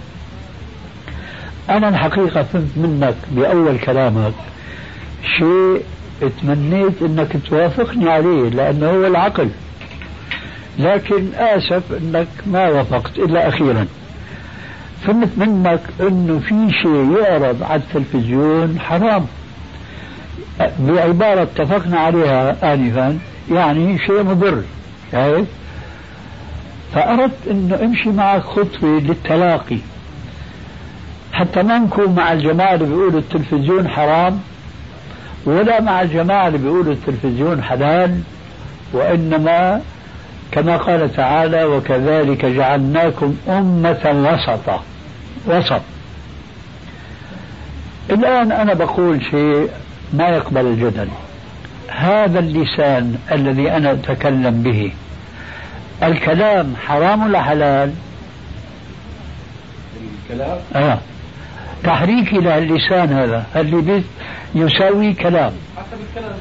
أنا 1.70 1.88
الحقيقة 1.88 2.42
فهمت 2.42 2.70
منك 2.76 3.14
بأول 3.30 3.78
كلامك 3.78 4.32
شيء 5.38 5.82
تمنيت 6.42 7.02
إنك 7.02 7.36
توافقني 7.48 8.10
عليه 8.10 8.48
لأنه 8.48 8.90
هو 8.90 9.06
العقل. 9.06 9.48
لكن 10.78 11.28
آسف 11.34 11.82
أنك 11.92 12.28
ما 12.46 12.68
وافقت 12.68 13.18
إلا 13.18 13.48
أخيرا. 13.48 13.86
فهمت 15.06 15.28
منك 15.36 15.80
أنه 16.00 16.38
في 16.38 16.72
شيء 16.82 17.18
يعرض 17.22 17.62
على 17.62 17.82
التلفزيون 17.82 18.80
حرام. 18.80 19.26
بعبارة 20.78 21.42
اتفقنا 21.42 21.98
عليها 21.98 22.74
آنفا 22.74 23.18
يعني 23.52 23.98
شيء 23.98 24.22
مضر. 24.22 24.62
شايف؟ 25.12 25.46
فأردت 26.94 27.48
أنه 27.50 27.80
أمشي 27.84 28.08
معك 28.08 28.42
خطوة 28.42 29.00
للتلاقي. 29.00 29.78
حتى 31.34 31.62
ما 31.62 31.78
نكون 31.78 32.14
مع 32.14 32.32
الجماعة 32.32 32.74
اللي 32.74 32.86
بيقولوا 32.86 33.20
التلفزيون 33.20 33.88
حرام 33.88 34.40
ولا 35.46 35.80
مع 35.80 36.02
الجماعة 36.02 36.46
اللي 36.46 36.58
بيقولوا 36.58 36.92
التلفزيون 36.92 37.62
حلال 37.62 38.20
وإنما 38.92 39.80
كما 40.52 40.76
قال 40.76 41.12
تعالى 41.14 41.64
وكذلك 41.64 42.44
جعلناكم 42.46 43.36
أمة 43.48 44.30
وسطا 44.32 44.82
وسط 45.46 45.80
الآن 48.10 48.52
أنا 48.52 48.74
بقول 48.74 49.22
شيء 49.24 49.68
ما 50.12 50.28
يقبل 50.28 50.66
الجدل 50.66 51.08
هذا 51.88 52.38
اللسان 52.38 53.18
الذي 53.32 53.70
أنا 53.70 53.92
أتكلم 53.92 54.62
به 54.62 54.92
الكلام 56.02 56.74
حرام 56.86 57.22
ولا 57.26 57.42
حلال؟ 57.42 57.92
الكلام؟ 60.30 60.58
آه 60.74 60.98
تحريكي 61.84 62.36
للسان 62.36 63.12
هذا 63.12 63.46
اللي 63.56 64.02
يساوي 64.54 65.12
كلام. 65.12 65.52
حسب 65.76 65.98
الكلام 66.08 66.36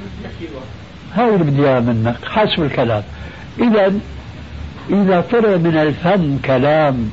هاي 1.15 1.35
اللي 1.35 1.51
بدي 1.51 1.91
منك؟ 1.91 2.15
حسب 2.25 2.63
الكلام 2.63 3.03
إذا 3.59 3.93
إذا 4.89 5.21
طلع 5.31 5.57
من 5.57 5.77
الفم 5.77 6.37
كلام 6.45 7.09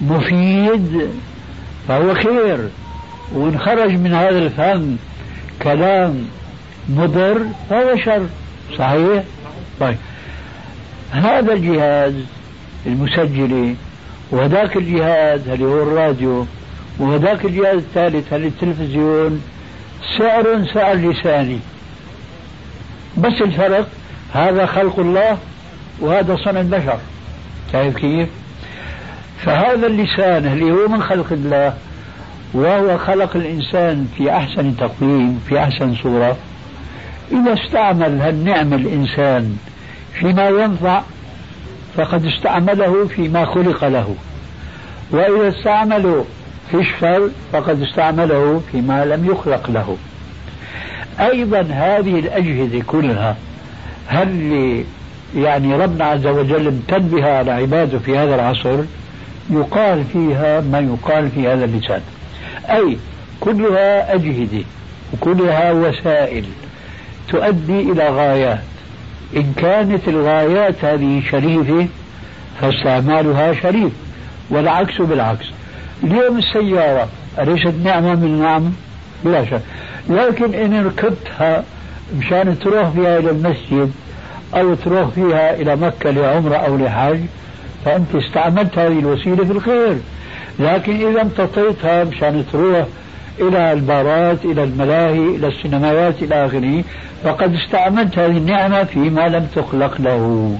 مفيد 0.00 1.10
فهو 1.88 2.14
خير. 2.14 2.68
وإن 3.32 3.58
خرج 3.58 3.90
من 3.90 4.14
هذا 4.14 4.38
الفم 4.38 4.96
كلام 5.62 6.24
مضر 6.88 7.46
فهو 7.70 7.96
شر. 7.96 8.26
صحيح؟ 8.78 9.22
طيب. 9.80 9.96
هذا 11.12 11.52
الجهاز 11.52 12.14
المسجلة 12.86 13.74
وذاك 14.30 14.76
الجهاز 14.76 15.48
اللي 15.48 15.64
هو 15.64 15.82
الراديو 15.82 16.46
وذاك 16.98 17.44
الجهاز 17.44 17.76
الثالث 17.76 18.32
اللي 18.32 18.48
التلفزيون 18.48 19.42
سعر 20.18 20.66
سعر 20.74 20.94
لساني. 20.94 21.58
بس 23.16 23.42
الفرق 23.42 23.88
هذا 24.32 24.66
خلق 24.66 24.98
الله 24.98 25.38
وهذا 26.00 26.36
صنع 26.36 26.60
البشر. 26.60 26.98
شايف 27.72 27.96
كيف؟ 27.96 28.28
فهذا 29.44 29.86
اللسان 29.86 30.46
اللي 30.46 30.72
هو 30.72 30.88
من 30.88 31.02
خلق 31.02 31.32
الله 31.32 31.74
وهو 32.54 32.98
خلق 32.98 33.36
الإنسان 33.36 34.08
في 34.16 34.30
أحسن 34.30 34.76
تقويم 34.76 35.40
في 35.48 35.58
أحسن 35.58 35.94
صورة. 35.94 36.36
إذا 37.32 37.52
استعمل 37.52 38.20
هالنعمة 38.20 38.76
الإنسان 38.76 39.56
فيما 40.20 40.48
ينفع 40.48 41.02
فقد 41.96 42.24
استعمله 42.24 43.06
فيما 43.06 43.44
خلق 43.44 43.84
له. 43.84 44.14
وإذا 45.10 45.48
استعمله 45.48 46.24
الشر 46.74 47.30
فقد 47.52 47.82
استعمله 47.82 48.62
فيما 48.72 49.04
لم 49.04 49.26
يخلق 49.30 49.70
له. 49.70 49.96
أيضا 51.20 51.60
هذه 51.60 52.18
الأجهزة 52.18 52.82
كلها 52.86 53.36
هل 54.06 54.84
يعني 55.36 55.74
ربنا 55.74 56.04
عز 56.04 56.26
وجل 56.26 56.66
امتن 56.66 56.98
بها 56.98 57.38
على 57.38 57.50
عباده 57.50 57.98
في 57.98 58.18
هذا 58.18 58.34
العصر؟ 58.34 58.78
يقال 59.50 60.04
فيها 60.12 60.60
ما 60.60 60.80
يقال 60.80 61.30
في 61.30 61.48
هذا 61.48 61.64
اللسان. 61.64 62.00
أي 62.70 62.96
كلها 63.40 64.14
أجهزة 64.14 64.64
وكلها 65.12 65.72
وسائل 65.72 66.44
تؤدي 67.28 67.80
إلى 67.80 68.08
غايات. 68.08 68.58
إن 69.36 69.52
كانت 69.56 70.08
الغايات 70.08 70.84
هذه 70.84 71.22
شريفة 71.30 71.86
فاستعمالها 72.60 73.52
شريف 73.52 73.92
والعكس 74.50 75.02
بالعكس. 75.02 75.46
اليوم 76.04 76.38
السيارة 76.38 77.08
أليست 77.38 77.74
نعمة 77.84 78.14
من 78.14 78.24
النعم 78.24 78.72
بلا 79.24 79.44
شك. 79.44 79.60
لكن 80.10 80.54
إن 80.54 80.86
ركبتها 80.86 81.64
مشان 82.18 82.58
تروح 82.58 82.88
فيها 82.88 83.18
إلى 83.18 83.30
المسجد 83.30 83.92
أو 84.54 84.74
تروح 84.74 85.08
فيها 85.08 85.54
إلى 85.54 85.76
مكة 85.76 86.10
لعمرة 86.10 86.56
أو 86.56 86.76
لحج 86.76 87.20
فأنت 87.84 88.14
استعملت 88.14 88.78
هذه 88.78 88.98
الوسيلة 88.98 89.44
في 89.44 89.52
الخير. 89.52 89.96
لكن 90.58 91.08
إذا 91.08 91.22
امتطيتها 91.22 92.04
مشان 92.04 92.44
تروح 92.52 92.86
إلى 93.40 93.72
البارات 93.72 94.44
إلى 94.44 94.64
الملاهي 94.64 95.36
إلى 95.36 95.46
السينمايات 95.46 96.22
إلى 96.22 96.46
آخره 96.46 96.84
فقد 97.24 97.54
استعملت 97.54 98.18
هذه 98.18 98.36
النعمة 98.36 98.84
فيما 98.84 99.28
لم 99.28 99.46
تخلق 99.54 100.00
له. 100.00 100.58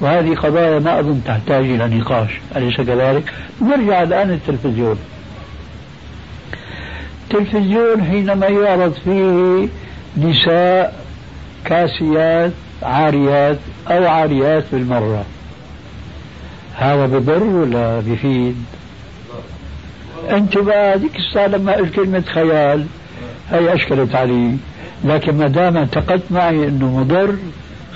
وهذه 0.00 0.34
قضايا 0.34 0.78
ما 0.78 1.00
أظن 1.00 1.20
تحتاج 1.26 1.64
إلى 1.64 1.98
نقاش 1.98 2.30
أليس 2.56 2.76
كذلك؟ 2.76 3.32
نرجع 3.62 4.02
الآن 4.02 4.28
للتلفزيون 4.30 4.98
التلفزيون 7.22 8.04
حينما 8.04 8.46
يعرض 8.46 8.92
فيه 9.04 9.68
نساء 10.16 11.04
كاسيات 11.64 12.52
عاريات 12.82 13.58
أو 13.90 14.06
عاريات 14.06 14.64
بالمرة 14.72 15.24
هذا 16.76 17.06
بضر 17.06 17.42
ولا 17.42 18.00
بفيد؟ 18.00 18.56
انت 20.30 20.58
بقى 20.58 20.94
هذيك 20.94 21.16
الساعة 21.16 21.46
لما 21.46 21.72
قلت 21.72 21.94
كلمة 21.94 22.20
خيال 22.34 22.86
هي 23.50 23.74
أشكلت 23.74 24.14
علي 24.14 24.56
لكن 25.04 25.38
ما 25.38 25.48
دام 25.48 25.76
اعتقدت 25.76 26.22
معي 26.30 26.68
إنه 26.68 26.98
مضر 26.98 27.34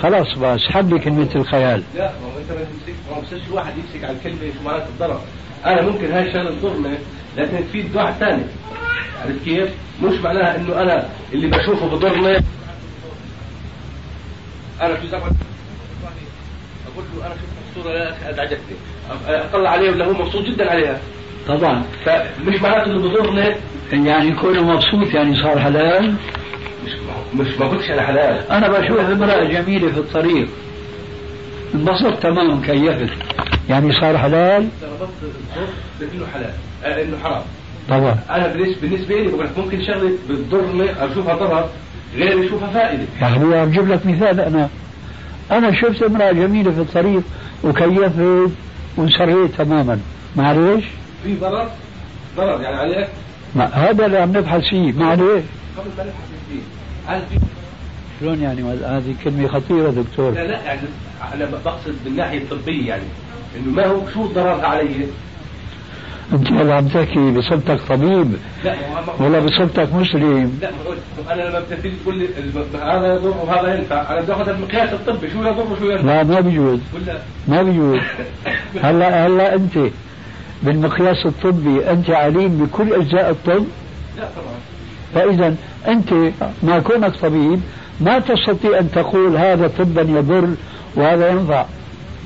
خلاص 0.03 0.39
بقى 0.39 0.55
اسحب 0.57 0.93
لي 0.95 0.99
كلمه 0.99 1.29
الخيال. 1.37 1.83
لا 1.95 2.13
ما 2.23 2.27
هو 2.27 2.39
انت 2.39 2.51
ما 2.51 2.65
تمسك 2.65 2.95
ما 3.11 3.17
هو 3.17 3.23
الواحد 3.49 3.73
يمسك 3.79 4.05
على 4.05 4.17
الكلمة 4.17 4.53
شو 4.59 4.65
معناتها 4.65 4.89
الضرر. 4.89 5.21
أنا 5.67 5.83
ممكن 5.83 6.13
هاي 6.13 6.29
الشغلة 6.29 6.51
تضرني 6.51 6.99
لكن 7.37 7.69
تفيد 7.69 7.97
واحد 7.97 8.13
ثاني. 8.15 8.43
عرفت 9.25 9.45
كيف؟ 9.45 9.69
مش 10.03 10.19
معناها 10.19 10.57
إنه 10.57 10.81
أنا 10.81 11.09
اللي 11.33 11.47
بشوفه 11.47 11.87
بضرني. 11.89 12.37
أنا 14.81 14.95
في 14.95 15.07
زمان 15.09 15.23
أقول 16.93 17.05
له 17.17 17.27
أنا 17.27 17.35
شفت 17.35 17.77
الصورة 17.77 17.93
يا 17.93 18.11
أخي 18.11 18.31
ازعجتني 18.31 18.77
أطلع 19.29 19.71
عليه 19.71 19.91
ولا 19.91 20.05
هو 20.05 20.13
مبسوط 20.13 20.45
جدا 20.45 20.71
عليها؟ 20.71 21.01
طبعا. 21.49 21.83
فمش 22.05 22.63
معناته 22.63 22.87
إنه 22.91 23.09
بضرني. 23.09 23.57
يعني 23.93 24.29
يكون 24.29 24.61
مبسوط 24.61 25.15
يعني 25.15 25.43
صار 25.43 25.59
حلال 25.61 26.15
مش 27.35 27.59
ما 27.59 27.67
قلتش 27.67 27.91
أنا 27.91 28.03
حلال. 28.03 28.51
أنا 28.51 28.69
بشوف 28.69 28.99
امرأة 29.01 29.45
جميلة 29.45 29.91
في 29.93 29.99
الطريق. 29.99 30.49
انبسطت 31.75 32.23
تماما 32.23 32.67
كيفت. 32.67 33.13
يعني 33.69 33.93
صار 33.93 34.19
حلال؟ 34.19 34.69
ضربت 34.81 36.15
انه 36.15 36.27
حلال 36.35 36.51
آه 36.85 37.03
انه 37.03 37.19
حرام 37.25 37.43
طبعا. 37.89 38.19
أنا 38.31 38.47
بالنسبة 38.81 39.17
لي 39.17 39.29
بقول 39.29 39.45
لك 39.45 39.59
ممكن 39.59 39.83
شغلة 39.83 40.11
بتضرني 40.31 40.91
أشوفها 41.05 41.35
ضرر 41.35 41.69
غير 42.17 42.45
يشوفها 42.45 42.69
فائدة. 42.69 43.05
يا 43.23 43.27
أخي 43.29 43.39
بجيب 43.39 43.89
لك 43.89 44.07
مثال. 44.07 44.41
أنا 44.41 44.69
أنا 45.51 45.73
شفت 45.73 46.03
امرأة 46.03 46.33
جميلة 46.33 46.71
في 46.71 46.81
الطريق 46.81 47.23
وكيفت 47.65 48.51
وانسريت 48.97 49.55
تماما. 49.59 50.01
معلش 50.37 50.85
في 51.25 51.37
ضرر؟ 51.37 51.69
ضرر 52.37 52.61
يعني 52.63 52.77
عليك؟ 52.77 53.09
ما 53.55 53.65
هذا 53.65 54.07
اللي 54.07 54.19
عم 54.19 54.37
نبحث 54.37 54.61
فيه. 54.61 54.93
معلش 54.93 55.21
قبل 55.21 55.89
ما 55.99 56.05
نبحث 56.05 56.29
فيه. 56.49 56.61
هل 57.07 57.21
في 57.31 57.39
شلون 58.21 58.43
يعني؟ 58.43 58.63
هذه 58.63 59.15
كلمة 59.25 59.49
خطيرة 59.49 59.91
دكتور. 59.91 60.31
لا 60.31 60.47
لا 60.47 60.63
يعني 60.63 60.81
أنا 61.35 61.45
بقصد 61.45 61.95
بالناحية 62.05 62.39
الطبية 62.39 62.89
يعني 62.89 63.03
إنه 63.57 63.75
ما 63.75 63.87
هو 63.87 64.01
شو 64.15 64.27
ضررها 64.27 64.67
علي؟ 64.67 65.07
انت 66.33 66.53
هلا 66.53 66.75
عم 66.75 66.89
تحكي 66.89 67.31
بصفتك 67.31 67.81
طبيب. 67.89 68.37
لا 68.65 68.75
ولا 69.21 69.41
بصفتك 69.41 69.95
مسلم. 69.95 70.59
لا 70.63 70.71
أنا 71.33 71.43
لما 71.43 71.61
بتبتدي 71.61 71.93
تقول 72.03 72.19
لي 72.19 72.29
هذا 72.75 73.15
يضر 73.15 73.29
وهذا 73.29 73.75
ينفع 73.75 74.13
أنا 74.13 74.21
بدي 74.21 74.33
اخذ 74.33 74.49
المقياس 74.49 74.93
الطبي 74.93 75.31
شو 75.31 75.43
يضر 75.45 75.73
وشو 75.73 75.91
ينفع؟ 75.91 76.05
لا 76.05 76.23
ما 76.23 76.41
بيجوز 76.41 76.81
ما 77.49 77.63
بيجوز 77.63 78.01
هلا 78.83 79.27
هلا 79.27 79.55
أنت 79.55 79.79
بالمقياس 80.63 81.27
الطبي 81.27 81.91
أنت 81.91 82.11
عليم 82.11 82.59
بكل 82.59 82.93
أجزاء 82.93 83.31
الطب؟ 83.31 83.65
لا 84.17 84.29
طبعا. 84.37 84.76
فإذا 85.17 85.55
أنت 85.89 86.13
ما 86.63 86.79
كونك 86.79 87.17
طبيب 87.17 87.61
ما 88.01 88.19
تستطيع 88.19 88.79
أن 88.79 88.91
تقول 88.91 89.37
هذا 89.37 89.71
طبا 89.79 90.03
يضر 90.03 90.49
وهذا 90.97 91.29
ينفع 91.29 91.65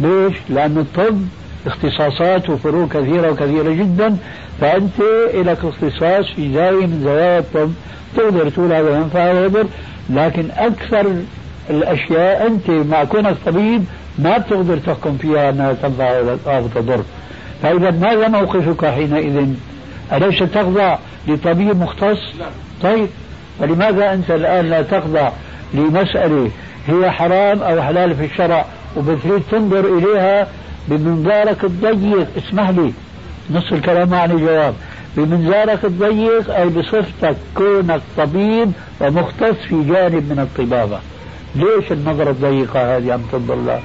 ليش؟ 0.00 0.34
لأن 0.48 0.78
الطب 0.78 1.20
اختصاصات 1.66 2.50
وفروع 2.50 2.86
كثيرة 2.86 3.30
وكثيرة 3.30 3.70
جدا 3.70 4.16
فأنت 4.60 5.00
لك 5.34 5.58
اختصاص 5.64 6.26
في 6.36 6.52
زاوية 6.54 6.86
من 6.86 7.00
زوايا 7.04 7.38
الطب 7.38 7.70
تقدر 8.16 8.48
تقول 8.48 8.72
هذا 8.72 8.96
ينفع 8.96 9.32
ويضر 9.32 9.66
لكن 10.10 10.44
أكثر 10.56 11.06
الأشياء 11.70 12.46
أنت 12.46 12.70
مع 12.70 13.04
كونك 13.04 13.36
طبيب 13.46 13.84
ما 14.18 14.38
بتقدر 14.38 14.76
تحكم 14.78 15.16
فيها 15.16 15.50
أنها 15.50 15.72
تنفع 15.72 16.10
أو 16.46 16.66
تضر 16.74 17.02
فإذا 17.62 17.90
ماذا 17.90 18.28
موقفك 18.28 18.86
حينئذ؟ 18.86 19.48
أليس 20.12 20.38
تخضع 20.38 20.98
لطبيب 21.28 21.80
مختص؟ 21.80 22.18
طيب 22.82 23.08
فلماذا 23.60 24.12
أنت 24.12 24.30
الآن 24.30 24.70
لا 24.70 24.82
تخضع 24.82 25.30
لمسألة 25.74 26.50
هي 26.86 27.10
حرام 27.10 27.62
أو 27.62 27.82
حلال 27.82 28.16
في 28.16 28.24
الشرع 28.24 28.64
وبتريد 28.96 29.42
تنظر 29.50 29.98
إليها 29.98 30.46
بمنظارك 30.88 31.64
الضيق؟ 31.64 32.28
اسمح 32.38 32.68
لي 32.68 32.92
نص 33.50 33.72
الكلام 33.72 34.08
معني 34.08 34.36
جواب. 34.40 34.74
بمنظارك 35.16 35.84
الضيق 35.84 36.54
أي 36.54 36.68
بصفتك 36.68 37.36
كونك 37.54 38.00
طبيب 38.16 38.72
ومختص 39.00 39.56
في 39.68 39.82
جانب 39.84 40.32
من 40.32 40.38
الطبابة. 40.38 40.98
ليش 41.56 41.92
النظرة 41.92 42.30
الضيقة 42.30 42.96
هذه 42.96 43.12
عم 43.12 43.22
تضل 43.32 43.78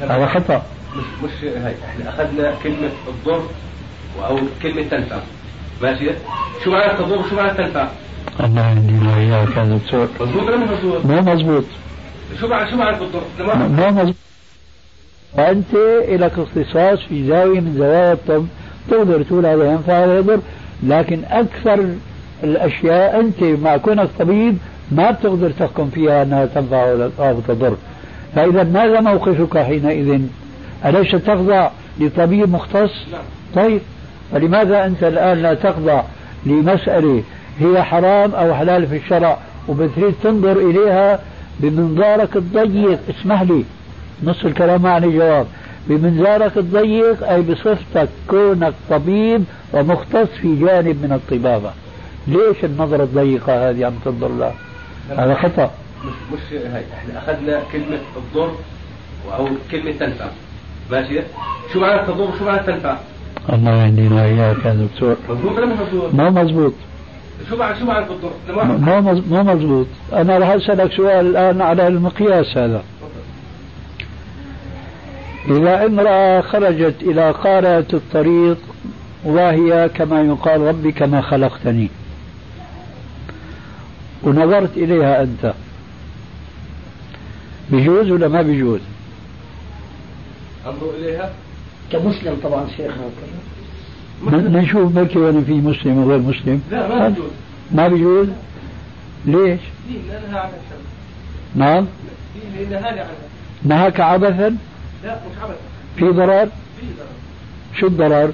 هذا 0.00 0.26
خطأ. 0.26 0.62
مش 0.96 1.04
مش 1.24 1.44
هاي. 1.44 1.74
إحنا 1.88 2.10
أخذنا 2.10 2.54
كلمة 2.62 2.90
الضر 3.08 3.42
أو 4.28 4.38
كلمة 4.62 4.82
تنفع. 4.82 5.16
ماشي؟ 5.82 6.10
شو 6.64 6.70
معنى 6.70 6.92
الضر 7.00 7.18
وشو 7.18 7.36
معنى 7.36 7.54
تنفع؟ 7.54 7.88
الله 8.44 8.62
عندي 8.62 9.06
وإياك 9.06 9.56
يا 9.56 9.64
دكتور 9.64 10.08
مضبوط 10.20 10.42
ولا 10.42 10.56
مو 10.56 10.66
مضبوط؟ 10.66 11.06
مو 11.06 11.20
مضبوط 11.20 11.64
شو 12.40 12.48
معنى 12.48 12.70
شو 12.70 12.76
معنى 12.76 12.96
الضر؟ 12.96 13.22
مو 13.68 13.90
مضبوط 13.90 14.14
فأنت 15.36 15.74
لك 16.08 16.32
اختصاص 16.38 16.98
في 17.08 17.26
زاوية 17.26 17.60
من 17.60 17.74
زوايا 17.78 18.12
الطب 18.12 18.46
تقدر 18.90 19.22
تقول 19.22 19.46
هذا 19.46 19.72
ينفع 19.72 20.04
ولا 20.04 20.18
يضر 20.18 20.40
لكن 20.82 21.20
أكثر 21.30 21.88
الأشياء 22.44 23.20
أنت 23.20 23.42
مع 23.42 23.76
كونك 23.76 24.08
طبيب 24.18 24.58
ما 24.92 25.10
بتقدر 25.10 25.50
تحكم 25.50 25.90
فيها 25.90 26.22
أنها 26.22 26.46
تنفع 26.46 27.08
أو 27.18 27.40
تضر. 27.48 27.76
فإذا 28.34 28.62
ماذا 28.62 29.00
موقفك 29.00 29.58
حينئذ؟ 29.58 30.20
أليس 30.84 31.10
تخضع 31.10 31.70
لطبيب 32.00 32.52
مختص؟ 32.52 32.90
نعم. 33.12 33.22
طيب. 33.54 33.80
فلماذا 34.32 34.86
أنت 34.86 35.02
الآن 35.04 35.42
لا 35.42 35.54
تخضع 35.54 36.02
لمسألة 36.46 37.22
هي 37.60 37.82
حرام 37.82 38.34
أو 38.34 38.54
حلال 38.54 38.86
في 38.86 38.96
الشرع 38.96 39.38
وبتريد 39.68 40.14
تنظر 40.22 40.56
إليها 40.70 41.20
بمنظارك 41.60 42.36
الضيق. 42.36 42.98
اسمح 43.10 43.42
لي 43.42 43.64
نص 44.24 44.44
الكلام 44.44 44.82
معني 44.82 45.18
جواب. 45.18 45.46
بمنظارك 45.88 46.58
الضيق 46.58 47.28
أي 47.28 47.42
بصفتك 47.42 48.08
كونك 48.28 48.74
طبيب 48.90 49.44
ومختص 49.72 50.28
في 50.42 50.56
جانب 50.56 51.02
من 51.02 51.12
الطبابة. 51.12 51.70
ليش 52.26 52.64
النظرة 52.64 53.02
الضيقة 53.02 53.70
هذه 53.70 53.86
عم 53.86 53.94
تنظر 54.04 54.28
لها؟ 54.28 54.54
هذا 55.10 55.34
خطأ. 55.34 55.70
مش 56.04 56.12
مش 56.32 56.52
هاي. 56.52 56.82
إحنا 56.94 57.18
أخذنا 57.18 57.62
كلمة 57.72 57.98
الضر 58.16 58.52
أو 59.38 59.48
كلمة 59.70 59.92
تنفع. 59.92 60.26
ماشي؟ 60.90 61.20
شو 61.72 61.80
معنى 61.80 62.00
التضر 62.00 62.30
وشو 62.30 62.44
معنى 62.44 62.60
التنفع؟ 62.60 62.96
الله 63.52 63.84
يهدينا 63.84 64.24
اياك 64.24 64.64
يا 64.64 64.74
دكتور. 64.74 65.16
مضبوط 65.28 65.58
ولا 65.58 65.66
مش 65.66 65.78
مضبوط؟ 65.78 66.14
ما 66.14 66.30
مزبوط 66.30 66.72
شو 67.50 67.56
معنى 67.56 67.78
شو 67.78 67.84
معنى 67.84 68.06
الضر؟ 68.06 68.32
ما 69.30 69.42
مزبوط 69.42 69.86
أنا 70.12 70.38
راح 70.38 70.48
أسألك 70.48 70.92
سؤال 70.92 71.26
الآن 71.26 71.62
على 71.62 71.86
المقياس 71.86 72.56
هذا. 72.56 72.82
إذا 75.48 75.86
امرأة 75.86 76.40
خرجت 76.40 76.94
إلى 77.02 77.30
قارة 77.30 77.86
الطريق 77.92 78.58
وهي 79.24 79.90
كما 79.94 80.22
يقال 80.22 80.60
ربي 80.60 80.92
كما 80.92 81.20
خلقتني. 81.20 81.90
ونظرت 84.22 84.76
إليها 84.76 85.22
أنت. 85.22 85.54
بجوز 87.70 88.10
ولا 88.10 88.28
ما 88.28 88.42
بجوز؟ 88.42 88.80
انظر 90.66 90.90
إليها؟ 90.98 91.32
كمسلم 91.92 92.36
طبعا 92.42 92.66
شيخنا. 92.76 93.10
نشوف 94.32 94.92
بلكي 94.92 95.18
وأنا 95.18 95.40
في 95.40 95.52
مسلم 95.52 95.98
وغير 95.98 96.18
مسلم. 96.18 96.62
لا 96.70 96.88
ما 96.88 97.08
بجوز 97.08 97.30
ما 97.72 97.88
بجوز 97.88 98.28
ليش؟ 99.26 99.60
دين 99.88 100.00
الشرع 100.26 100.50
نعم. 101.54 101.86
دين 102.58 102.74
عنها 102.74 103.06
نهاك 103.64 104.00
عبثا؟ 104.00 104.56
لا 105.04 105.14
مش 105.14 105.42
عبث 105.42 105.56
في 105.96 106.04
ضرر؟ 106.04 106.48
في 106.80 106.86
ضرر. 106.98 107.14
شو 107.80 107.86
الضرر؟ 107.86 108.32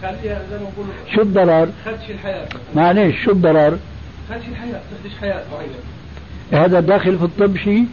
شو 1.15 1.23
الضرر؟ 1.23 1.69
خدش 1.85 2.11
الحياة. 2.11 2.49
معلش 2.77 3.25
شو 3.25 3.31
الضرر؟ 3.31 3.79
خدش 4.31 4.43
الحياة 4.49 4.81
تخدش 4.91 5.17
حياة 5.21 5.43
معينة. 5.53 6.65
هذا 6.65 6.81
داخل 6.81 7.19
في 7.19 7.25
الطب 7.25 7.57
شيء؟ 7.57 7.87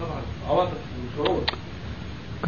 طبعا. 0.00 0.20
عواطف 0.48 0.72
وشعور. 1.20 1.42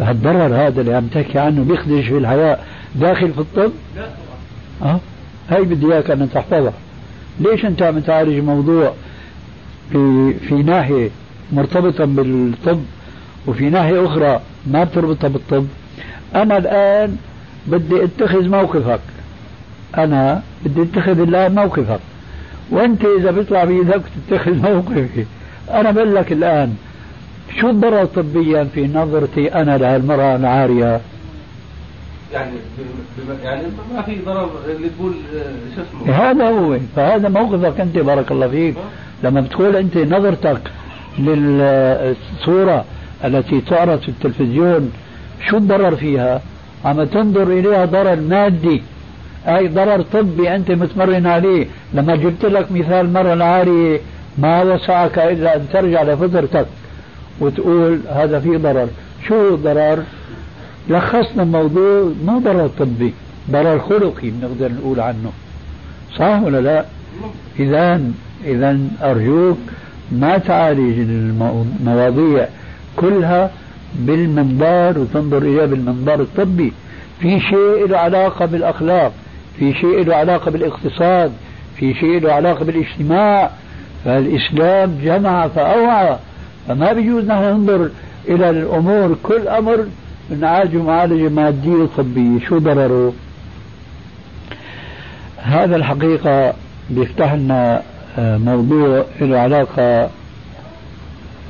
هالضرر 0.00 0.66
هذا 0.66 0.80
اللي 0.80 0.94
عم 0.94 1.06
تحكي 1.06 1.38
عنه 1.38 1.64
بيخدش 1.64 2.06
في 2.08 2.18
الحياة. 2.18 2.58
داخل 2.94 3.32
في 3.32 3.40
الطب؟ 3.40 3.72
لا 3.96 4.02
طبعا. 4.02 4.31
آه 4.82 5.00
هاي 5.50 5.62
بدي 5.62 5.86
إياك 5.92 6.10
أن 6.10 6.28
تحفظها. 6.34 6.72
ليش 7.40 7.64
أنت 7.64 7.82
عم 7.82 7.98
تعالج 7.98 8.44
موضوع 8.44 8.92
في 9.92 10.32
في 10.48 10.54
ناحية 10.54 11.08
مرتبطة 11.52 12.04
بالطب 12.04 12.80
وفي 13.46 13.70
ناحية 13.70 14.06
أخرى 14.06 14.40
ما 14.66 14.84
بتربطها 14.84 15.28
بالطب؟ 15.28 15.66
أنا 16.34 16.56
الآن 16.56 17.16
بدي 17.66 18.04
أتخذ 18.04 18.48
موقفك. 18.48 19.00
أنا 19.98 20.42
بدي 20.64 20.82
أتخذ 20.82 21.20
الآن 21.20 21.54
موقفك. 21.54 22.00
وأنت 22.70 23.04
إذا 23.04 23.30
بيطلع 23.30 23.64
بإيدك 23.64 24.02
تتخذ 24.28 24.54
موقفي. 24.54 25.24
أنا 25.70 25.90
بقول 25.90 26.14
لك 26.14 26.32
الآن 26.32 26.76
شو 27.60 27.70
الضرر 27.70 28.04
طبيا 28.04 28.64
في 28.64 28.86
نظرتي 28.86 29.54
أنا 29.54 29.78
لهالمرأة 29.78 30.36
العارية 30.36 31.00
يعني 32.32 32.50
يعني 33.44 33.62
ما 33.94 34.02
في 34.02 34.16
ضرر 34.26 34.50
اللي 34.76 34.88
تقول 34.98 35.12
آه، 35.36 35.74
شو 35.76 35.82
اسمه؟ 35.82 36.14
هذا 36.14 36.48
هو. 36.48 36.78
فهذا 36.96 37.28
موقفك 37.28 37.80
أنت 37.80 37.98
بارك 37.98 38.32
الله 38.32 38.48
فيك. 38.48 38.74
لما 39.24 39.40
بتقول 39.40 39.76
أنت 39.76 39.96
نظرتك 39.98 40.60
للصورة 41.18 42.84
التي 43.24 43.60
تعرض 43.60 43.98
في 44.00 44.08
التلفزيون 44.08 44.92
شو 45.48 45.56
الضرر 45.56 45.96
فيها؟ 45.96 46.40
عم 46.84 47.04
تنظر 47.04 47.42
إليها 47.42 47.84
ضرر 47.84 48.16
مادي؟ 48.20 48.82
أي 49.48 49.68
ضرر 49.68 50.02
طبي 50.02 50.54
أنت 50.54 50.70
متمرن 50.70 51.26
عليه؟ 51.26 51.66
لما 51.94 52.16
جبت 52.16 52.44
لك 52.44 52.72
مثال 52.72 53.12
مرة 53.12 53.32
العارية 53.32 54.00
ما 54.38 54.62
وسعك 54.62 55.18
إلا 55.18 55.56
أن 55.56 55.66
ترجع 55.72 56.02
لفطرتك 56.02 56.66
وتقول 57.40 58.00
هذا 58.08 58.40
فيه 58.40 58.56
ضرر. 58.56 58.88
شو 59.28 59.54
الضرر؟ 59.54 60.02
لخصنا 60.88 61.42
الموضوع 61.42 62.12
مو 62.24 62.38
ضرر 62.38 62.70
طبي 62.78 63.14
ضرر 63.50 63.78
خلقي 63.78 64.30
بنقدر 64.30 64.72
نقول 64.72 65.00
عنه. 65.00 65.32
صح 66.16 66.40
ولا 66.42 66.60
لا؟ 66.60 66.84
إذا 67.58 68.00
إذا 68.44 68.78
أرجوك 69.02 69.58
ما 70.12 70.38
تعالج 70.38 70.98
المواضيع 70.98 72.48
كلها 72.96 73.50
بالمنظار 73.94 74.98
وتنظر 74.98 75.38
إليها 75.38 75.66
بالمنظار 75.66 76.20
الطبي. 76.20 76.72
في 77.20 77.40
شيء 77.40 77.86
له 77.86 77.98
علاقة 77.98 78.46
بالأخلاق 78.46 79.12
في 79.58 79.74
شيء 79.74 80.04
له 80.04 80.14
علاقة 80.14 80.50
بالاقتصاد 80.50 81.32
في 81.76 81.94
شيء 81.94 82.20
له 82.20 82.32
علاقة 82.32 82.64
بالاجتماع. 82.64 83.50
فالإسلام 84.04 84.98
جمع 85.04 85.48
فأوعى. 85.48 86.16
فما 86.68 86.92
بيجوز 86.92 87.24
نحن 87.24 87.42
ننظر 87.42 87.90
إلى 88.28 88.50
الأمور 88.50 89.16
كل 89.22 89.48
أمر 89.48 89.86
نعالجه 90.30 90.82
معالجة 90.82 91.28
مادية 91.28 91.88
طبية 91.96 92.40
شو 92.48 92.58
ضرره؟ 92.58 93.12
هذا 95.36 95.76
الحقيقة 95.76 96.54
بيفتح 96.90 97.32
لنا 97.32 97.82
آه، 98.18 98.36
موضوع 98.36 99.04
له 99.20 99.38
علاقة 99.38 100.10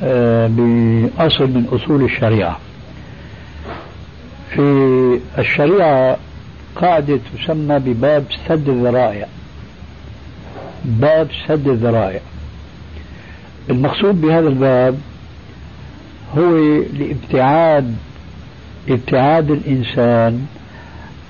آه، 0.02 0.46
بأصل 0.46 1.44
من 1.44 1.66
أصول 1.72 2.04
الشريعة. 2.04 2.58
في 4.50 5.20
الشريعة 5.38 6.16
قاعدة 6.76 7.18
تسمى 7.38 7.78
بباب 7.78 8.24
سد 8.48 8.68
الذرائع. 8.68 9.26
باب 10.85 11.28
سد 11.48 11.68
الذرائع. 11.68 12.20
المقصود 13.70 14.20
بهذا 14.20 14.48
الباب 14.48 14.98
هو 16.38 16.56
لابتعاد 16.92 17.96
ابتعاد 18.88 19.51
الإنسان 19.51 20.47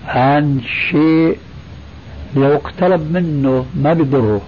عن 0.06 0.60
شيء 0.90 1.38
لو 2.36 2.54
اقترب 2.54 3.12
منه 3.12 3.66
ما 3.74 3.92
بضره 3.92 4.40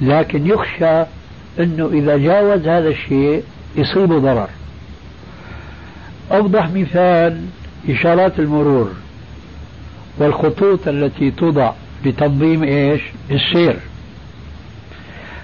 لكن 0.00 0.46
يخشى 0.46 1.04
إنه 1.60 1.90
إذا 1.92 2.16
جاوز 2.16 2.68
هذا 2.68 2.88
الشيء 2.88 3.42
يصيبه 3.76 4.18
ضرر. 4.18 4.48
أوضح 6.32 6.70
مثال 6.70 7.40
إشارات 7.88 8.38
المرور 8.38 8.92
والخطوط 10.18 10.88
التي 10.88 11.30
توضع 11.30 11.72
لتنظيم 12.04 12.62
إيش؟ 12.62 13.00
السير. 13.30 13.76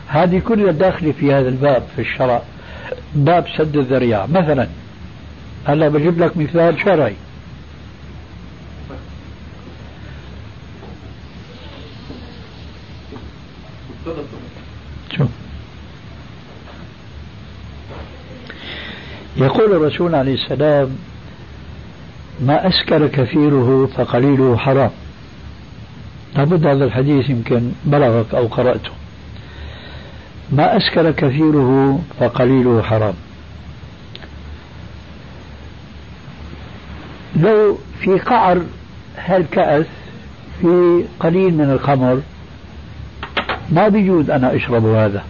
هذه 0.07 0.38
كلها 0.38 0.73
داخلة 0.73 1.12
في 1.12 1.33
هذا 1.33 1.49
الباب 1.49 1.83
في 1.97 2.03
الشرع. 2.03 2.42
باب 3.14 3.44
سد 3.59 3.77
الذريعة. 3.77 4.27
مثلا 4.27 4.68
هلا 5.64 5.88
بجيب 5.88 6.18
لك 6.18 6.37
مثال 6.37 6.81
شرعي. 6.81 7.14
يقول 19.37 19.72
الرسول 19.72 20.14
عليه 20.14 20.35
السلام 20.35 20.97
ما 22.41 22.68
أسكر 22.68 23.07
كثيره 23.07 23.87
فقليله 23.97 24.57
حرام. 24.57 24.91
لابد 26.37 26.66
هذا 26.66 26.85
الحديث 26.85 27.30
يمكن 27.30 27.72
بلغك 27.85 28.35
أو 28.35 28.47
قرأته. 28.47 28.91
ما 30.53 30.76
أسكر 30.76 31.11
كثيره 31.11 32.01
فقليله 32.20 32.82
حرام. 32.82 33.14
لو 37.39 37.78
في 38.01 38.18
قعر 38.18 38.62
هالكأس 39.18 39.86
في 40.61 41.05
قليل 41.20 41.55
من 41.55 41.70
الخمر 41.70 42.20
ما 43.70 43.89
بيجوز 43.89 44.30
أنا 44.30 44.57
أشرب 44.57 44.84
هذا. 44.86 45.24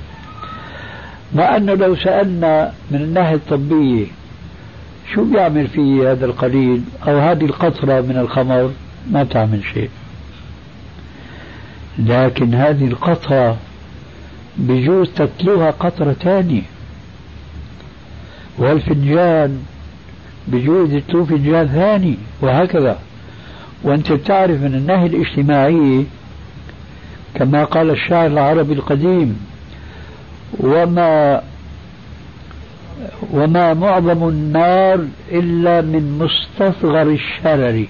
مع 1.34 1.56
أنه 1.56 1.74
لو 1.74 1.96
سألنا 1.96 2.72
من 2.90 3.00
الناحية 3.02 3.34
الطبية 3.34 4.06
شو 5.14 5.24
بيعمل 5.24 5.68
فيه 5.68 6.12
هذا 6.12 6.26
القليل 6.26 6.82
أو 7.09 7.18
هذه 7.18 7.44
القطرة 7.44 8.00
من 8.00 8.16
الخمر 8.18 8.72
ما 9.11 9.22
بتعمل 9.22 9.64
شيء. 9.74 9.90
لكن 11.98 12.54
هذه 12.54 12.86
القطرة 12.86 13.56
بجوز 14.56 15.11
تتلوها 15.11 15.70
قطرة 15.70 16.12
ثانية 16.12 16.62
والفنجان 18.59 19.62
بجوز 20.53 20.92
يتلو 20.92 21.24
فنجان 21.24 21.66
ثاني 21.66 22.16
وهكذا 22.40 22.99
وأنت 23.82 24.12
بتعرف 24.12 24.61
من 24.61 24.74
النهي 24.74 25.07
الاجتماعي 25.07 26.05
كما 27.34 27.64
قال 27.64 27.90
الشاعر 27.90 28.26
العربي 28.26 28.72
القديم 28.72 29.46
وما 30.61 31.42
وما 33.32 33.74
معظم 33.74 34.28
النار 34.28 35.05
إلا 35.32 35.80
من 35.80 36.18
مستصغر 36.18 37.03
الشرر 37.03 37.86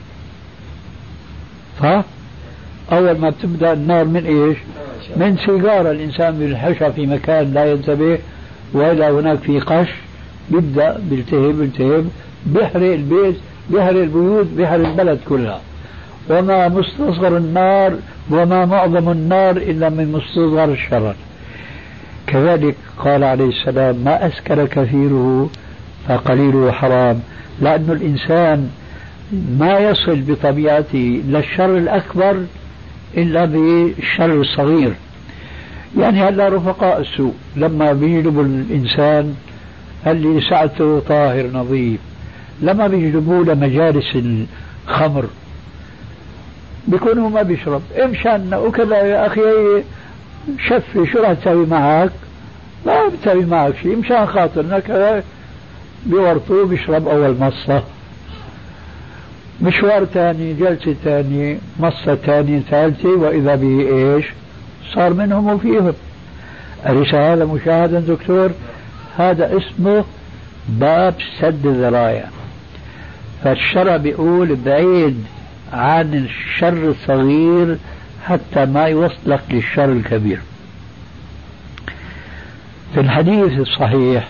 صح؟ 1.81 2.05
أول 2.93 3.19
ما 3.19 3.31
بتبدأ 3.31 3.73
النار 3.73 4.05
من 4.05 4.25
إيش؟ 4.27 4.59
من 5.17 5.37
سيجارة 5.47 5.91
الإنسان 5.91 6.39
بيلحشها 6.39 6.91
في 6.91 7.07
مكان 7.07 7.55
لا 7.55 7.73
ينتبه 7.73 8.19
وإذا 8.73 9.11
هناك 9.11 9.39
في 9.39 9.61
قش 9.61 9.89
بيبدأ 10.51 10.99
بيلتهب 11.11 11.59
بيلتهب 11.59 12.09
بيحرق 12.47 12.93
البيت 12.93 13.37
بيحرق 13.71 14.03
البيوت 14.03 14.47
بيحرق 14.57 14.89
البلد 14.89 15.19
كلها. 15.29 15.61
وما 16.31 16.69
مستصغر 16.69 17.37
النار 17.37 17.97
وما 18.31 18.65
معظم 18.65 19.09
النار 19.11 19.57
إلا 19.57 19.89
من 19.89 20.13
مستصغر 20.13 20.65
الشرر. 20.65 21.15
كذلك 22.27 22.75
قال 22.99 23.25
عليه 23.25 23.49
السلام 23.49 23.97
ما 23.97 24.27
أسكر 24.27 24.67
كثيره 24.67 25.51
فقليله 26.09 26.73
حرام 26.73 27.21
لأن 27.61 27.91
الإنسان 27.91 28.71
ما 29.59 29.79
يصل 29.79 30.21
بطبيعته 30.21 31.23
للشر 31.29 31.77
الأكبر 31.77 32.37
إلا 33.17 33.45
بالشر 33.45 34.41
الصغير. 34.41 34.93
يعني 35.99 36.23
هلا 36.23 36.49
رفقاء 36.49 37.01
السوء 37.01 37.35
لما 37.57 37.93
بيجلبوا 37.93 38.43
الإنسان 38.43 39.35
اللي 40.07 40.41
سعته 40.41 41.01
طاهر 41.09 41.47
نظيف. 41.53 42.01
لما 42.63 42.87
بيجلبوه 42.87 43.45
لمجالس 43.45 44.17
الخمر 44.87 45.25
بيكون 46.89 47.19
هو 47.19 47.29
ما 47.29 47.43
بيشرب. 47.43 47.83
مشان 47.99 48.55
وكذا 48.55 48.97
يا 48.97 49.27
أخي 49.27 49.43
شفي 50.69 51.07
شو 51.13 51.19
راح 51.19 51.33
تسوي 51.33 51.67
معك؟ 51.67 52.11
ما 52.87 53.09
بتسوي 53.09 53.45
معك 53.45 53.75
شيء 53.83 53.97
مشان 53.97 54.27
خاطرنا 54.27 54.79
كذا. 54.79 55.23
بيورطوه 56.07 56.67
بيشرب 56.67 57.09
أول 57.09 57.37
مصة. 57.41 57.83
مشوار 59.63 60.05
ثاني 60.05 60.55
جلسة 60.55 60.95
ثانية 61.05 61.59
مصة 61.81 62.15
ثانية 62.15 62.61
ثالثة 62.71 63.09
وإذا 63.09 63.55
به 63.55 63.81
إيش؟ 63.81 64.27
صار 64.95 65.15
منهم 65.15 65.47
وفيهم. 65.55 65.93
أليس 66.87 67.15
هذا 67.15 67.45
مشاهدا 67.45 68.01
دكتور 68.01 68.51
هذا 69.17 69.57
اسمه 69.57 70.05
باب 70.69 71.15
سد 71.41 71.67
الذرايع 71.67 72.25
فالشرع 73.45 73.97
بيقول 73.97 74.57
بعيد 74.57 75.25
عن 75.73 76.15
الشر 76.15 76.89
الصغير 76.91 77.79
حتى 78.27 78.65
ما 78.65 78.85
يوصلك 78.85 79.41
للشر 79.51 79.93
الكبير. 79.93 80.41
في 82.95 83.01
الحديث 83.01 83.59
الصحيح 83.61 84.29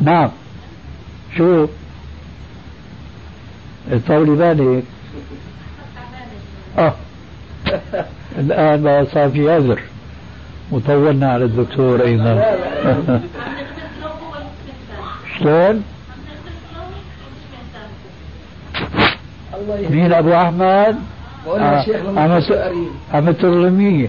نعم 0.00 0.30
شو؟ 1.36 1.66
طولي 4.08 4.30
بالك 4.36 4.84
آه. 6.78 6.94
الآن 8.38 8.82
بقى 8.82 9.06
صار 9.06 9.30
في 9.30 9.50
عذر. 9.50 9.80
وطولنا 10.70 11.32
على 11.32 11.44
الدكتور 11.44 12.02
أيضا. 12.02 12.44
شلون؟ 15.38 15.84
مين 19.90 20.12
أبو 20.12 20.32
أحمد؟ 20.34 20.96
عم 23.14 23.28
الرمية 23.28 24.08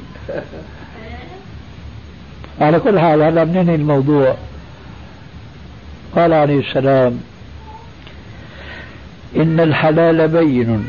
على 2.61 2.79
كل 2.79 2.99
حال 2.99 3.21
هلا 3.21 3.45
منين 3.45 3.69
الموضوع؟ 3.69 4.35
قال 6.15 6.33
عليه 6.33 6.59
السلام 6.59 7.19
إن 9.35 9.59
الحلال 9.59 10.27
بين 10.27 10.85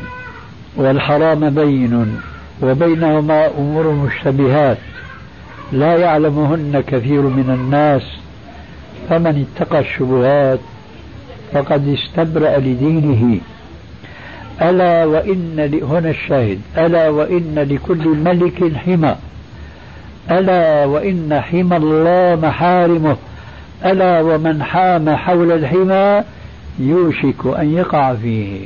والحرام 0.77 1.49
بين 1.49 2.19
وبينهما 2.61 3.47
أمور 3.57 3.91
مشتبهات 3.91 4.77
لا 5.71 5.97
يعلمهن 5.97 6.83
كثير 6.87 7.21
من 7.21 7.49
الناس 7.59 8.01
فمن 9.09 9.45
اتقى 9.45 9.79
الشبهات 9.79 10.59
فقد 11.53 11.87
استبرأ 11.87 12.57
لدينه 12.57 13.39
ألا 14.61 15.05
وإن 15.05 15.79
هنا 15.83 16.09
الشاهد. 16.09 16.59
ألا 16.77 17.09
وإن 17.09 17.67
لكل 17.69 18.07
ملك 18.07 18.77
حمى 18.77 19.15
ألا 20.31 20.85
وإن 20.85 21.41
حمى 21.41 21.77
الله 21.77 22.39
محارمه. 22.41 23.17
ألا 23.85 24.21
ومن 24.21 24.63
حام 24.63 25.09
حول 25.09 25.51
الحمى 25.51 26.23
يوشك 26.79 27.45
أن 27.45 27.73
يقع 27.73 28.13
فيه. 28.13 28.59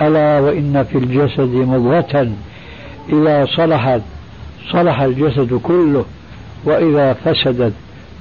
ألا 0.00 0.40
وإن 0.40 0.84
في 0.92 0.98
الجسد 0.98 1.54
مضغة. 1.54 2.32
إذا 3.12 3.46
صلحت 3.56 4.00
صلح 4.72 5.00
الجسد 5.00 5.60
كله. 5.62 6.04
وإذا 6.64 7.12
فسدت 7.12 7.72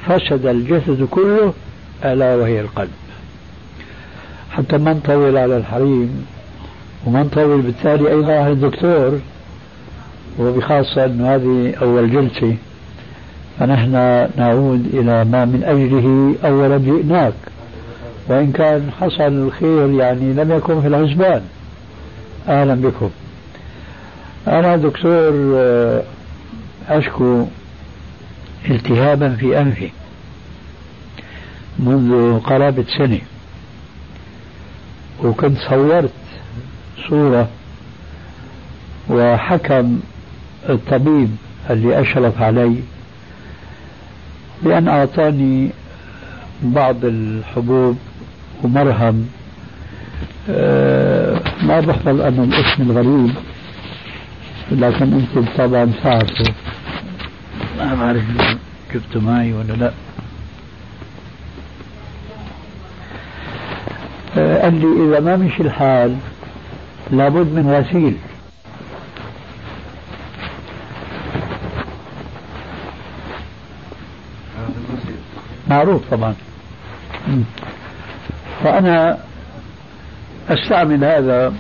فسد 0.08 0.46
الجسد 0.46 1.08
كله 1.12 1.54
ألا 2.06 2.36
وهي 2.36 2.62
القلب. 2.62 2.90
حتى 4.52 4.78
ما 4.78 4.94
نطول 4.94 5.38
على 5.38 5.58
الحريم. 5.58 6.26
وما 7.06 7.24
نطول 7.24 7.62
بالتالي 7.62 8.10
أيضا 8.10 8.34
على 8.34 8.52
الدكتور 8.52 9.20
وبخاصة 10.40 11.06
أنه 11.06 11.36
هذه 11.36 11.74
أول 11.82 12.12
جلسة 12.12 12.56
فنحن 13.60 13.92
نعود 14.38 14.86
إلى 14.94 15.26
ما 15.26 15.46
من 15.46 15.64
أجله 15.64 16.36
أولا 16.50 16.78
جئناك 16.78 17.34
وإن 18.28 18.52
كان 18.52 18.92
حصل 19.02 19.24
الخير 19.28 19.90
يعني 19.90 20.34
لم 20.34 20.52
يكن 20.52 20.82
في 20.82 20.88
الحسبان. 20.88 21.42
أهلا 22.48 22.76
بكم. 22.76 23.10
أنا 24.48 24.76
دكتور 24.76 25.54
آه، 25.56 26.04
أشكو 26.90 27.46
التهابا 28.70 29.30
في 29.30 29.62
أنفي 29.62 29.90
منذ 31.80 32.40
قرابة 32.40 32.86
سنة. 32.98 33.20
وكنت 35.24 35.58
صورت 35.70 36.12
صورة 37.10 37.48
وحكم 39.10 40.00
الطبيب 40.70 41.36
اللي 41.70 42.02
أشرف 42.02 42.42
علي 42.42 42.76
بأن 44.64 44.88
أعطاني 44.88 45.70
بعض 46.64 46.96
الحبوب 47.04 47.98
ومرهم. 48.64 49.30
أه 50.50 51.40
ما 51.62 51.80
بحفظ 51.80 52.22
أنا 52.22 52.44
الاسم 52.44 52.84
الغريب 52.84 53.34
لكن 54.72 55.14
أنت 55.14 55.48
طبعا 55.58 55.92
تعرفه. 56.04 56.54
ما 57.78 57.96
بعرف 57.96 58.24
جبته 58.94 59.22
معي 59.22 59.54
ولا 59.54 59.74
لا. 59.74 59.92
أه 64.38 64.62
قال 64.62 64.74
لي 64.80 65.08
إذا 65.08 65.20
ما 65.20 65.36
مشي 65.36 65.64
الحال 65.64 66.16
لابد 67.12 67.48
من 67.54 67.72
غسيل 67.72 68.18
معروف 75.68 76.02
طبعا. 76.12 76.36
فأنا 78.64 79.18
أستعمل 80.50 81.04
هذا 81.04 81.54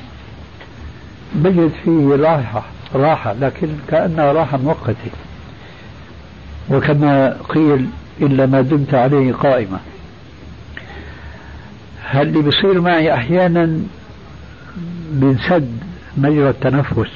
بجد 1.35 1.71
فيه 1.83 2.15
راحة 2.15 2.63
راحة 2.95 3.33
لكن 3.33 3.67
كأنها 3.87 4.31
راحة 4.31 4.57
مؤقتة. 4.57 5.11
وكما 6.69 7.37
قيل 7.49 7.89
إلا 8.21 8.45
ما 8.45 8.61
دمت 8.61 8.93
عليه 8.93 9.33
قائمة 9.33 9.79
هل 12.03 12.27
اللي 12.27 12.41
بيصير 12.41 12.81
معي 12.81 13.13
أحيانا 13.13 13.79
بنسد 15.09 15.77
مجرى 16.17 16.49
التنفس. 16.49 17.09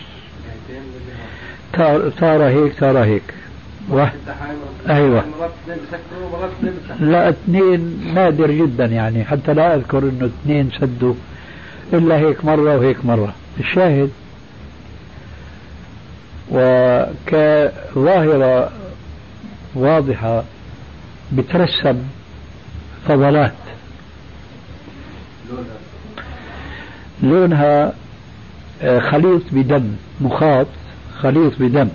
تارة 2.19 2.49
هيك 2.49 2.73
تارة 2.79 3.05
هيك. 3.05 3.33
واحد 3.89 4.17
أيوه. 4.89 5.23
لا 6.99 7.29
اثنين 7.29 8.11
نادر 8.13 8.51
جدا 8.51 8.85
يعني. 8.85 9.23
حتى 9.23 9.53
لا 9.53 9.75
أذكر 9.75 9.99
إنه 9.99 10.25
اثنين 10.25 10.71
سدوا 10.79 11.13
إلا 11.93 12.17
هيك 12.17 12.45
مرة 12.45 12.77
وهيك 12.77 13.05
مرة. 13.05 13.33
الشاهد 13.59 14.09
وكظاهرة 16.51 18.71
واضحة 19.75 20.43
بترسب 21.33 22.03
فضلات. 23.07 23.53
لونها 27.23 27.93
آه، 28.81 28.99
خليط 28.99 29.41
بدم 29.51 29.83
مخاط 30.21 30.67
خليط 31.21 31.53
بدم. 31.59 31.87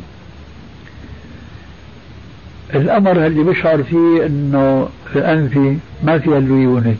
الأمر 2.75 3.27
اللي 3.27 3.43
بشعر 3.43 3.83
فيه 3.83 4.27
أنه 4.27 4.89
أنفي 5.17 5.77
ما 6.03 6.19
فيها 6.19 6.39
الليونة 6.39 6.97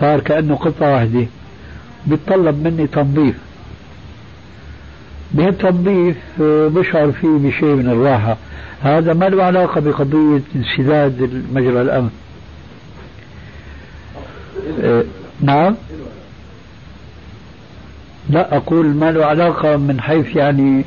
صار 0.00 0.20
كأنه 0.20 0.54
قطعة 0.54 0.94
واحدة. 0.94 1.26
بيتطلب 2.06 2.66
مني 2.66 2.86
تنظيف. 2.86 3.34
بهالتنظيف 5.32 6.16
آه، 6.42 6.68
بشعر 6.68 7.12
فيه 7.12 7.28
بشيء 7.28 7.74
من 7.74 7.88
الراحة. 7.88 8.36
هذا 8.82 9.12
ما 9.12 9.28
له 9.28 9.42
علاقة 9.42 9.80
بقضية 9.80 10.42
انسداد 10.56 11.44
مجرى 11.54 11.82
الأمن 11.82 12.10
آه، 14.82 15.04
نعم؟ 15.40 15.76
لا 18.32 18.56
أقول 18.56 18.86
ما 18.86 19.10
له 19.10 19.26
علاقة 19.26 19.76
من 19.76 20.00
حيث 20.00 20.36
يعني 20.36 20.84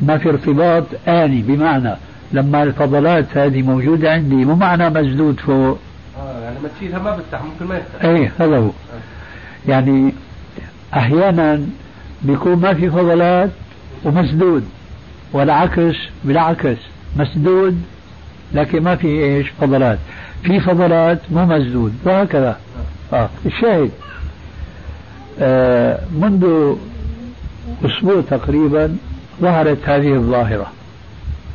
ما 0.00 0.18
في 0.18 0.28
ارتباط 0.28 0.84
آني 1.08 1.42
بمعنى 1.42 1.94
لما 2.32 2.62
الفضلات 2.62 3.36
هذه 3.36 3.62
موجودة 3.62 4.12
عندي 4.12 4.44
مو 4.44 4.54
معنى 4.54 4.90
مسدود 4.90 5.40
فوق. 5.40 5.78
آه 6.18 6.40
يعني 6.40 6.56
ما 6.62 6.68
تشيلها 6.76 6.98
ما 6.98 7.16
بفتح 7.16 7.42
ممكن 7.42 7.66
ما 7.66 7.76
يفتح. 7.76 8.04
اي 8.04 8.30
هذا 8.38 8.58
هو. 8.58 8.70
يعني 9.68 10.12
أحيانا 10.94 11.60
بيكون 12.22 12.56
ما 12.56 12.74
في 12.74 12.90
فضلات 12.90 13.50
ومسدود 14.04 14.64
والعكس 15.32 15.96
بالعكس 16.24 16.76
مسدود 17.16 17.82
لكن 18.54 18.82
ما 18.82 18.96
في 18.96 19.06
إيش 19.06 19.48
فضلات. 19.60 19.98
في 20.42 20.60
فضلات 20.60 21.18
مو 21.30 21.46
مسدود 21.46 21.94
وهكذا. 22.04 22.56
آه. 23.12 23.28
الشاهد. 23.46 23.90
آه 23.90 24.05
منذ 26.12 26.74
أسبوع 27.84 28.22
تقريبا 28.30 28.96
ظهرت 29.40 29.88
هذه 29.88 30.14
الظاهرة. 30.14 30.72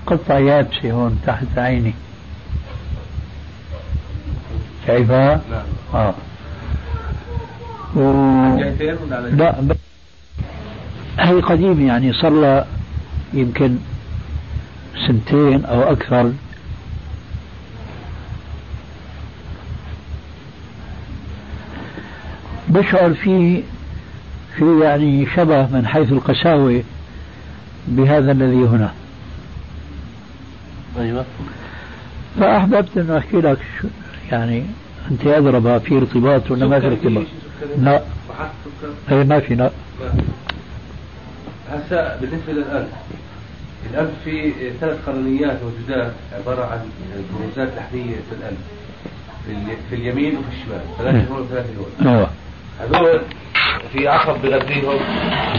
قطعه 0.08 0.38
يابسة 0.38 0.92
هون 0.92 1.20
تحت 1.26 1.58
عيني. 1.58 1.94
شايفها؟ 4.88 5.42
نعم. 5.52 5.64
آه. 5.94 6.14
و... 7.96 8.02
لا 9.32 9.62
ب... 9.62 9.72
هي 11.20 11.42
قديمة 11.42 11.88
يعني 11.88 12.14
صار 12.14 12.32
لها 12.32 12.68
يمكن 13.34 13.78
سنتين 15.08 15.66
أو 15.66 15.82
أكثر. 15.82 16.32
بشعر 22.72 23.14
فيه 23.14 23.62
في 24.58 24.80
يعني 24.84 25.26
شبه 25.36 25.68
من 25.68 25.88
حيث 25.88 26.12
القساوة 26.12 26.84
بهذا 27.88 28.32
الذي 28.32 28.56
هنا. 28.56 28.94
أيوه 31.00 31.26
فأحببت 32.40 32.98
أن 32.98 33.12
أحكي 33.18 33.38
لك 33.38 33.58
شو 33.82 33.88
يعني 34.32 34.64
أنت 35.12 35.28
أدرى 35.28 35.80
في 35.80 35.98
ارتباط 35.98 36.52
ولا 36.52 36.68
ما 36.68 36.80
في 36.80 36.88
ارتباط 36.88 37.26
لا. 37.78 38.02
سكر 39.08 39.16
أي 39.18 39.24
ما 39.24 39.40
في 39.40 39.56
لا. 39.56 39.72
هسا 41.72 42.18
بالنسبة 42.22 42.54
للأنف 42.54 42.88
الأنف 43.92 44.10
في 44.26 44.52
ثلاث 44.82 44.98
قرنيات 45.08 45.58
موجودات 45.64 46.12
عبارة 46.34 46.66
عن 46.66 46.80
بروزات 47.34 47.74
لحمية 47.78 48.16
في 48.30 48.36
الأنف 48.40 48.58
في, 49.46 49.52
ال- 49.52 49.78
في 49.90 49.96
اليمين 49.96 50.38
وفي 50.38 50.48
الشمال. 50.62 50.82
ثلاثة 50.98 51.34
هون 51.34 51.42
وثلاثة 51.42 51.70
هون. 51.78 52.16
أيوة. 52.16 52.30
هذول 52.82 53.22
في 53.94 54.08
عصب 54.08 54.42
بغذيهم 54.42 54.96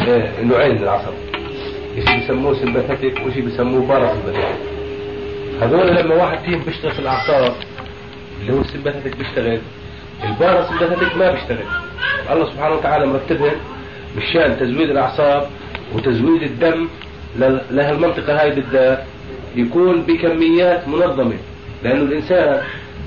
آه، 0.08 0.42
نوعين 0.42 0.74
من 0.74 0.82
العصب. 0.82 1.12
شيء 2.06 2.16
بيسموه 2.20 2.54
سمباثيك 2.54 3.20
وشيء 3.26 3.44
بيسموه 3.44 3.86
باراسمباثيك 3.86 4.44
هذول 5.62 5.96
لما 5.96 6.14
واحد 6.14 6.38
فيهم 6.38 6.62
بيشتغل 6.66 6.92
في 6.92 6.98
الأعصاب 6.98 7.52
اللي 8.40 8.52
هو 8.52 8.60
السمباثيك 8.60 9.16
بيشتغل 9.16 9.58
الباراسمباثيك 10.24 11.16
ما 11.16 11.30
بيشتغل. 11.30 11.64
الله 12.30 12.50
سبحانه 12.52 12.74
وتعالى 12.74 13.06
مرتبهم 13.06 13.52
مشان 14.16 14.56
تزويد 14.60 14.90
الأعصاب 14.90 15.46
وتزويد 15.94 16.42
الدم 16.42 16.88
ل- 17.38 17.58
لهالمنطقة 17.70 18.40
هاي 18.42 18.50
بالذات. 18.50 19.04
يكون 19.56 20.02
بكميات 20.02 20.88
منظمة. 20.88 21.36
لأنه 21.84 22.02
الإنسان 22.02 22.60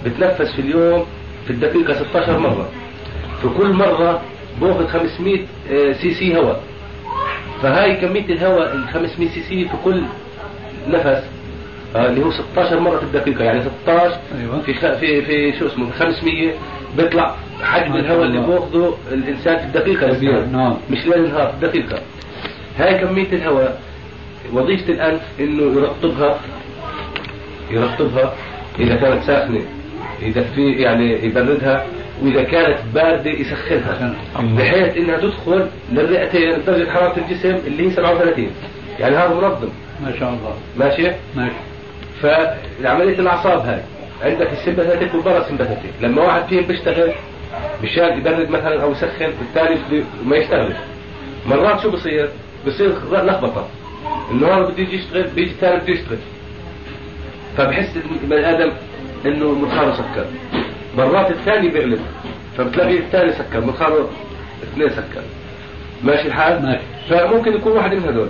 بتنفس 0.05 0.51
في 0.55 0.59
اليوم 0.61 1.05
في 1.45 1.53
الدقيقة 1.53 1.93
16 1.93 2.37
مرة. 2.39 2.69
في 3.49 3.57
كل 3.57 3.73
مرة 3.73 4.21
باخذ 4.61 4.87
500 4.87 5.39
آه، 5.71 5.93
سي 5.93 6.13
سي 6.13 6.37
هواء 6.37 6.63
فهاي 7.61 7.95
كمية 7.95 8.25
الهواء 8.25 8.75
ال 8.75 8.87
500 8.87 9.29
سي 9.29 9.41
سي 9.41 9.65
في 9.65 9.75
كل 9.83 10.03
نفس 10.87 11.23
آه، 11.95 12.09
اللي 12.09 12.25
هو 12.25 12.31
16 12.31 12.79
مرة 12.79 12.97
في 12.97 13.03
الدقيقة 13.03 13.43
يعني 13.43 13.61
16 13.83 14.17
أيوة. 14.41 14.61
في 14.61 14.73
خ... 14.73 14.85
في 14.85 15.21
في 15.21 15.59
شو 15.59 15.67
اسمه 15.67 15.91
500 15.91 16.51
بيطلع 16.97 17.35
حجم 17.63 17.95
الهواء 17.95 18.25
اللي 18.25 18.39
الله. 18.39 18.59
باخذه 18.59 18.97
الإنسان 19.11 19.57
في 19.57 19.63
الدقيقة 19.63 20.13
كبير،. 20.13 20.45
نعم. 20.45 20.77
مش 20.89 21.05
ليل 21.05 21.29
نهار 21.29 21.47
في 21.47 21.53
الدقيقة 21.65 22.01
هاي 22.77 22.97
كمية 22.97 23.27
الهواء 23.33 23.81
وظيفة 24.53 24.93
الأنف 24.93 25.21
إنه 25.39 25.63
يرطبها 25.63 26.39
يرطبها 27.71 28.33
إذا 28.79 28.95
كانت 28.95 29.23
ساخنة 29.23 29.61
إذا 30.21 30.43
في 30.55 30.71
يعني 30.71 31.25
يبردها 31.25 31.85
وإذا 32.21 32.43
كانت 32.43 32.77
باردة 32.93 33.29
يسخنها. 33.29 34.15
بحيث 34.39 34.97
إنها 34.97 35.17
تدخل 35.17 35.67
للرئتين 35.91 36.63
درجة 36.67 36.89
حرارة 36.89 37.19
الجسم 37.19 37.57
اللي 37.67 37.87
هي 37.87 37.91
37 37.91 38.51
يعني 38.99 39.15
هذا 39.15 39.33
منظم. 39.33 39.69
ما 40.03 40.19
شاء 40.19 40.29
الله. 40.29 40.55
ماشي؟ 40.77 41.11
ماشي. 41.35 41.55
فعملية 42.21 43.19
الأعصاب 43.19 43.59
هاي. 43.59 43.81
عندك 44.23 44.53
السمباثيك 44.53 45.13
والباراسمباثيك 45.13 45.91
لما 46.01 46.21
واحد 46.21 46.43
فيهم 46.43 46.63
بيشتغل 46.63 47.11
مشان 47.83 48.17
يبرد 48.17 48.49
مثلا 48.49 48.83
أو 48.83 48.91
يسخن 48.91 49.29
بده 49.55 50.03
ما 50.25 50.37
يشتغلش. 50.37 50.75
مرات 51.45 51.81
شو 51.81 51.91
بصير؟ 51.91 52.29
بصير 52.67 52.89
لخبطة. 53.11 53.67
إنه 54.31 54.47
هذا 54.47 54.65
بده 54.65 54.83
يجي 54.83 54.95
يشتغل 54.95 55.27
بيجي 55.35 55.51
الثاني 55.51 55.79
بده 55.79 55.93
يشتغل. 55.93 56.17
فبحس 57.57 57.97
البني 58.23 58.49
آدم 58.49 58.71
إنه 59.25 59.51
منخاره 59.51 59.93
سكر. 59.93 60.25
مرات 60.97 61.31
الثاني 61.31 61.69
بيغلب 61.69 61.99
فبتلاقي 62.57 62.97
الثاني 62.97 63.31
سكر 63.31 63.61
منخاره 63.61 64.09
اثنين 64.63 64.89
سكر 64.89 65.21
ماشي 66.03 66.27
الحال؟ 66.27 66.61
ماشي. 66.65 66.81
فممكن 67.09 67.53
يكون 67.53 67.71
واحد 67.71 67.93
من 67.93 68.03
هذول 68.03 68.27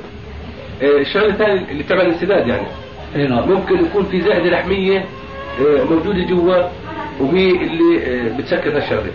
إيه، 0.81 1.01
الشغلة 1.01 1.27
الثانية 1.27 1.65
اللي 1.71 1.83
بتعمل 1.83 2.01
انسداد 2.01 2.47
يعني 2.47 2.67
إي 3.15 3.27
نعم 3.27 3.49
ممكن 3.49 3.85
يكون 3.85 4.05
في 4.05 4.21
زائده 4.21 4.49
لحمية 4.49 5.05
آه، 5.61 5.83
موجودة 5.83 6.23
جوا 6.25 6.63
وهي 7.19 7.51
اللي 7.51 8.03
آه، 8.05 8.37
بتسكر 8.37 8.77
هالشغله. 8.77 9.11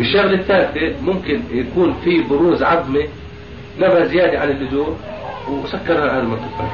الشغلة 0.00 0.32
الثالثة 0.34 0.94
ممكن 1.02 1.40
يكون 1.52 1.94
في 2.04 2.22
بروز 2.30 2.62
عظمة 2.62 3.02
نبى 3.80 4.04
زيادة 4.06 4.40
عن 4.40 4.50
اللزوم 4.50 4.96
وسكرها 5.48 6.10
على 6.10 6.20
المنطقة. 6.22 6.70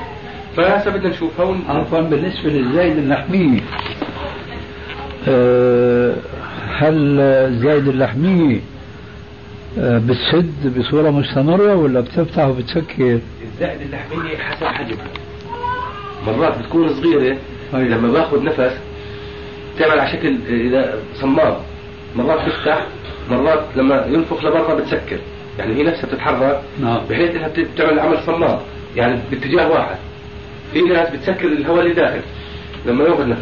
فهسه 0.57 0.91
بدنا 0.91 1.09
نشوفها. 1.09 1.57
عفوا 1.69 2.01
بالنسبة 2.01 2.51
للزايد 2.51 2.97
اللحمية 2.99 3.61
أه 3.61 4.18
هل 6.79 7.21
الزايد 7.21 7.89
اللحمية 7.89 8.61
أه 9.79 9.99
بتسد 9.99 10.79
بصورة 10.79 11.11
مستمرة 11.11 11.75
ولا 11.75 12.01
بتفتح 12.01 12.45
وبتسكر؟ 12.45 13.19
الزائده 13.43 13.83
اللحميه 13.85 14.37
حسب 14.39 14.67
حجمها. 14.67 15.07
مرات 16.27 16.59
بتكون 16.59 16.89
صغيرة 16.89 17.37
أيوة. 17.75 17.89
لما 17.89 18.13
باخذ 18.13 18.45
نفس 18.45 18.73
تعمل 19.79 20.01
على 20.01 20.13
شكل 20.13 20.37
آه، 20.51 20.53
إذا 20.69 20.95
صمام 21.21 21.55
مرات 22.17 22.47
بتفتح 22.47 22.87
مرات 23.31 23.65
لما 23.77 24.07
ينفخ 24.07 24.45
لبرا 24.45 24.75
بتسكر 24.75 25.19
يعني 25.59 25.75
هي 25.75 25.83
نفسها 25.83 26.07
بتتحرك 26.07 26.61
نعم. 26.83 27.01
بحيث 27.11 27.31
إنها 27.37 27.49
بت- 27.49 27.69
بتعمل 27.75 27.99
عمل 28.01 28.19
صمام 28.27 28.59
يعني 28.97 29.19
باتجاه 29.31 29.69
واحد 29.71 29.97
في 30.73 30.81
ناس 30.81 31.09
بتسكر 31.11 31.47
الهواء 31.49 31.81
اللي 31.83 31.95
داخل 31.95 32.21
لما 32.87 33.05
ياخذ 33.05 33.29
نفس 33.29 33.41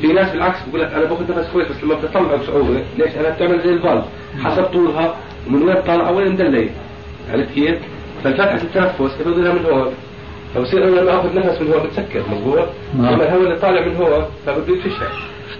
في 0.00 0.06
ناس 0.06 0.30
بالعكس 0.30 0.58
بقول 0.68 0.80
لك 0.80 0.92
أنا 0.92 1.04
باخذ 1.04 1.38
نفس 1.38 1.50
كويس 1.52 1.68
بس 1.68 1.84
لما 1.84 1.94
بتطلع 1.94 2.36
بصعوبه 2.36 2.82
ليش 2.98 3.14
أنا 3.20 3.30
بتعمل 3.30 3.60
زي 3.60 3.70
الفالف 3.70 4.04
حسب 4.44 4.62
طولها 4.62 5.14
ومن 5.46 5.62
وين 5.62 5.76
طالعه 5.86 6.12
وين 6.12 6.32
مدليه 6.32 6.70
عرفت 7.32 7.52
كيف؟ 7.54 7.78
فالفتحه 8.24 8.54
التنفس 8.54 9.00
بفضلها 9.20 9.52
من 9.52 9.64
هون 9.64 9.92
فبصير 10.54 10.84
أنا 10.84 11.00
لما 11.00 11.20
آخذ 11.20 11.34
نفس 11.34 11.60
من 11.60 11.72
هون 11.72 11.82
بتسكر 11.86 12.22
مضبوط؟ 12.30 12.68
نعم. 12.98 13.14
لما 13.14 13.24
الهواء 13.24 13.42
اللي 13.42 13.56
طالع 13.56 13.86
من 13.86 13.96
هون 13.96 14.24
فبده 14.46 14.74
يفشها 14.76 15.08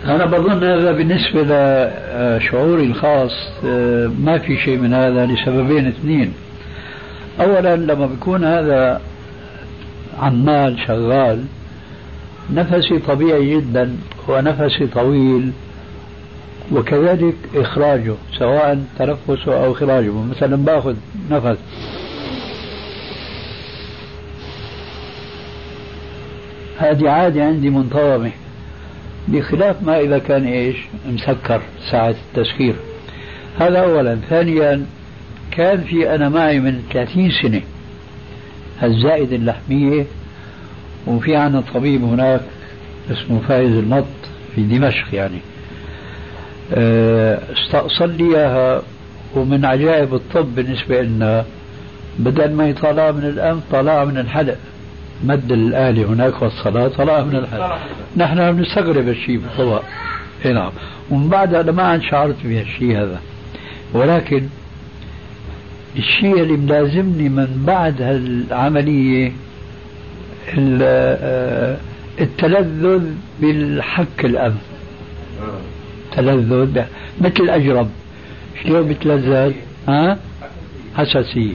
أنا 0.05 0.27
بظن 0.27 0.65
هذا 0.65 0.93
بالنسبة 0.93 1.43
لشعوري 1.43 2.85
الخاص 2.85 3.33
أه، 3.67 4.11
ما 4.21 4.39
في 4.39 4.57
شيء 4.57 4.79
من 4.79 4.95
هذا 4.95 5.27
لسببين 5.27 5.87
اثنين 5.87 6.33
أولا 7.41 7.77
لما 7.77 8.07
بيكون 8.07 8.45
هذا 8.45 9.01
عمال 10.19 10.79
شغال 10.87 11.45
نفسي 12.53 12.99
طبيعي 12.99 13.57
جدا 13.57 13.97
ونفسي 14.29 14.87
طويل 14.87 15.53
وكذلك 16.73 17.35
إخراجه 17.55 18.15
سواء 18.39 18.85
تنفسه 18.99 19.65
أو 19.65 19.73
إخراجه 19.73 20.13
مثلا 20.13 20.57
باخذ 20.57 20.95
نفس. 21.31 21.59
هذه 26.79 27.11
عادة 27.11 27.45
عندي 27.45 27.71
منتظمة. 27.71 28.31
بخلاف 29.29 29.83
ما 29.83 30.01
إذا 30.01 30.19
كان 30.19 30.45
إيش؟ 30.45 30.77
مسكر 31.09 31.63
ساعة 31.91 32.15
التسكير 32.37 32.75
هذا 33.61 33.79
أولا. 33.79 34.19
ثانيا 34.29 34.87
كان 35.51 35.81
في 35.81 36.15
أنا 36.15 36.29
معي 36.29 36.61
من 36.61 36.83
30 36.93 37.31
سنة. 37.43 37.63
الزائدة 38.83 39.37
اللحمية 39.37 40.07
وفي 41.07 41.37
عنا 41.37 41.63
طبيب 41.75 42.05
هناك 42.05 42.41
اسمه 43.11 43.41
فايز 43.49 43.73
النط 43.77 44.05
في 44.55 44.63
دمشق 44.63 45.15
يعني. 45.15 45.39
آه، 46.75 47.41
استأصل 47.53 48.11
لي 48.11 48.25
إياها 48.25 48.83
ومن 49.35 49.65
عجائب 49.65 50.15
الطب 50.15 50.55
بالنسبة 50.55 51.03
لنا 51.03 51.45
بدل 52.19 52.53
ما 52.53 52.69
يطلع 52.69 53.11
من 53.11 53.25
الأنف 53.25 53.63
طلع 53.73 54.05
من 54.05 54.19
الحلق. 54.19 54.57
مد 55.25 55.53
الآلة 55.53 56.05
هناك 56.05 56.43
والصلاة 56.43 56.89
طلع 56.89 57.23
من 57.25 57.37
الحلق. 57.37 57.79
نحن 58.17 58.53
بنستغرب 58.53 59.09
الشيء 59.09 59.39
بالطبع. 59.39 59.81
إي 60.45 60.53
نعم. 60.53 60.71
ومن 61.11 61.29
بعد 61.29 61.55
أنا 61.55 61.73
ما 61.73 61.83
عاد 61.83 62.03
شعرت 62.03 62.37
بهالشيء 62.45 62.99
هذا. 62.99 63.21
ولكن 63.95 64.43
الشيء 65.97 66.43
اللي 66.43 66.57
ملازمني 66.57 67.29
من 67.29 67.63
بعد 67.67 68.03
هالعملية 68.03 69.33
التلذذ 72.21 73.05
بالحك 73.41 74.25
الأنف 74.25 74.63
تلذذ 76.17 76.85
مثل 77.21 77.41
الأجرب 77.41 77.89
شلون 78.63 78.89
بتلذذ 78.89 79.53
ها؟ 79.89 80.19
حساسية 80.97 81.55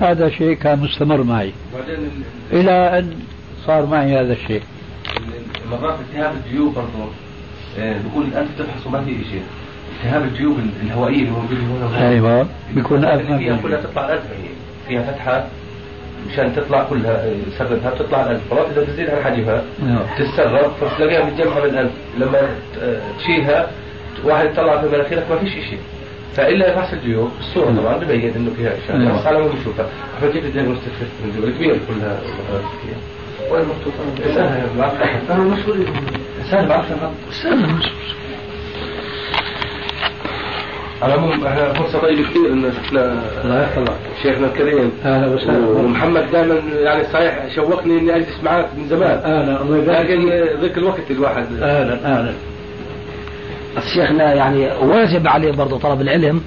هذا 0.00 0.30
شيء 0.30 0.54
كان 0.54 0.78
مستمر 0.78 1.22
معي. 1.22 1.52
إلى 2.52 2.98
أن 2.98 3.10
صار 3.66 3.86
معي 3.86 4.20
هذا 4.20 4.32
الشيء. 4.32 4.62
مرات 5.70 5.98
التهاب 6.00 6.32
الجيوب 6.46 6.74
برضه 6.74 7.10
آه، 7.78 7.96
بيكون 8.02 8.26
الأنف 8.26 8.48
تفحص 8.58 8.86
وما 8.86 9.04
في 9.04 9.10
شيء 9.10 9.42
التهاب 9.96 10.22
الجيوب 10.22 10.56
الهوائية 10.82 11.18
اللي 11.18 11.30
موجودة 11.30 11.60
هنا. 11.60 12.08
أيوه 12.08 12.46
بيكون 12.74 13.04
فيها 13.38 13.56
كلها 13.62 13.80
تطلع 13.80 14.04
الأنف 14.06 14.22
فيها 14.88 15.02
فتحة 15.02 15.46
مشان 16.32 16.56
تطلع 16.56 16.82
كلها 16.82 17.24
سببها 17.58 17.90
بتطلع 17.90 18.22
الانف 18.22 18.40
مرات 18.52 18.66
إذا 18.72 18.82
بتزيد 18.82 19.10
عن 19.10 19.24
حجمها 19.24 19.62
نعم. 19.82 20.00
تتسرب 20.18 20.70
فتلاقيها 20.80 21.24
متجمعة 21.24 21.60
بالانف 21.60 21.90
لما 22.18 22.40
تشيلها 23.18 23.70
واحد 24.24 24.46
يطلع 24.46 24.80
في 24.80 24.88
مناخيرك 24.96 25.30
ما 25.30 25.38
فيش 25.38 25.52
شيء 25.52 25.78
فإلا 26.34 26.74
فحص 26.74 26.92
الجيوب 26.92 27.30
الصورة 27.40 27.76
طبعا 27.80 27.96
ببين 27.96 28.34
إنه 28.36 28.50
فيها 28.56 28.72
اشياء 28.78 28.96
نعم. 28.96 29.18
بس 29.18 29.26
على 29.26 29.38
ما 29.38 29.46
بنشوفها. 29.46 29.86
إحنا 30.16 30.28
جبت 30.28 30.44
الديagnostic 30.44 31.24
من 31.24 31.40
جوا 31.40 31.50
كبير 31.50 31.78
كلها. 31.88 32.20
وين 33.50 33.64
محطوطه؟ 33.64 34.34
سهل 35.28 35.40
مشهور. 35.40 35.76
سهل 36.50 36.68
بعرفش 36.68 36.88
سهل 37.42 37.66
على 41.02 41.14
العموم 41.14 41.46
إحنا 41.46 41.72
فرصة 41.72 41.98
طيبة 41.98 42.22
كثير 42.30 42.52
ان 42.52 42.72
شفنا 42.72 43.22
الله 43.44 43.62
يحفظك. 43.62 43.92
شيخنا 44.22 44.46
الكريم. 44.46 44.92
أهلا 45.04 45.26
وسهلا. 45.26 45.66
ومحمد 45.66 46.30
دائما 46.32 46.54
يعني 46.80 47.04
صحيح 47.04 47.54
شوقني 47.54 47.98
إني 47.98 48.16
أجلس 48.16 48.40
معك 48.44 48.66
من 48.76 48.88
زمان. 48.88 49.18
أهلا 49.18 49.62
الله 49.62 49.76
يبارك 49.76 50.10
لكن 50.10 50.30
ذاك 50.60 50.78
الوقت 50.78 51.10
الواحد. 51.10 51.46
أهلا 51.62 52.18
أهلا. 52.18 52.32
شيخنا 53.94 54.34
يعني 54.34 54.68
واجب 54.80 55.28
عليه 55.28 55.52
برضه 55.52 55.78
طلب 55.78 56.00
العلم. 56.00 56.40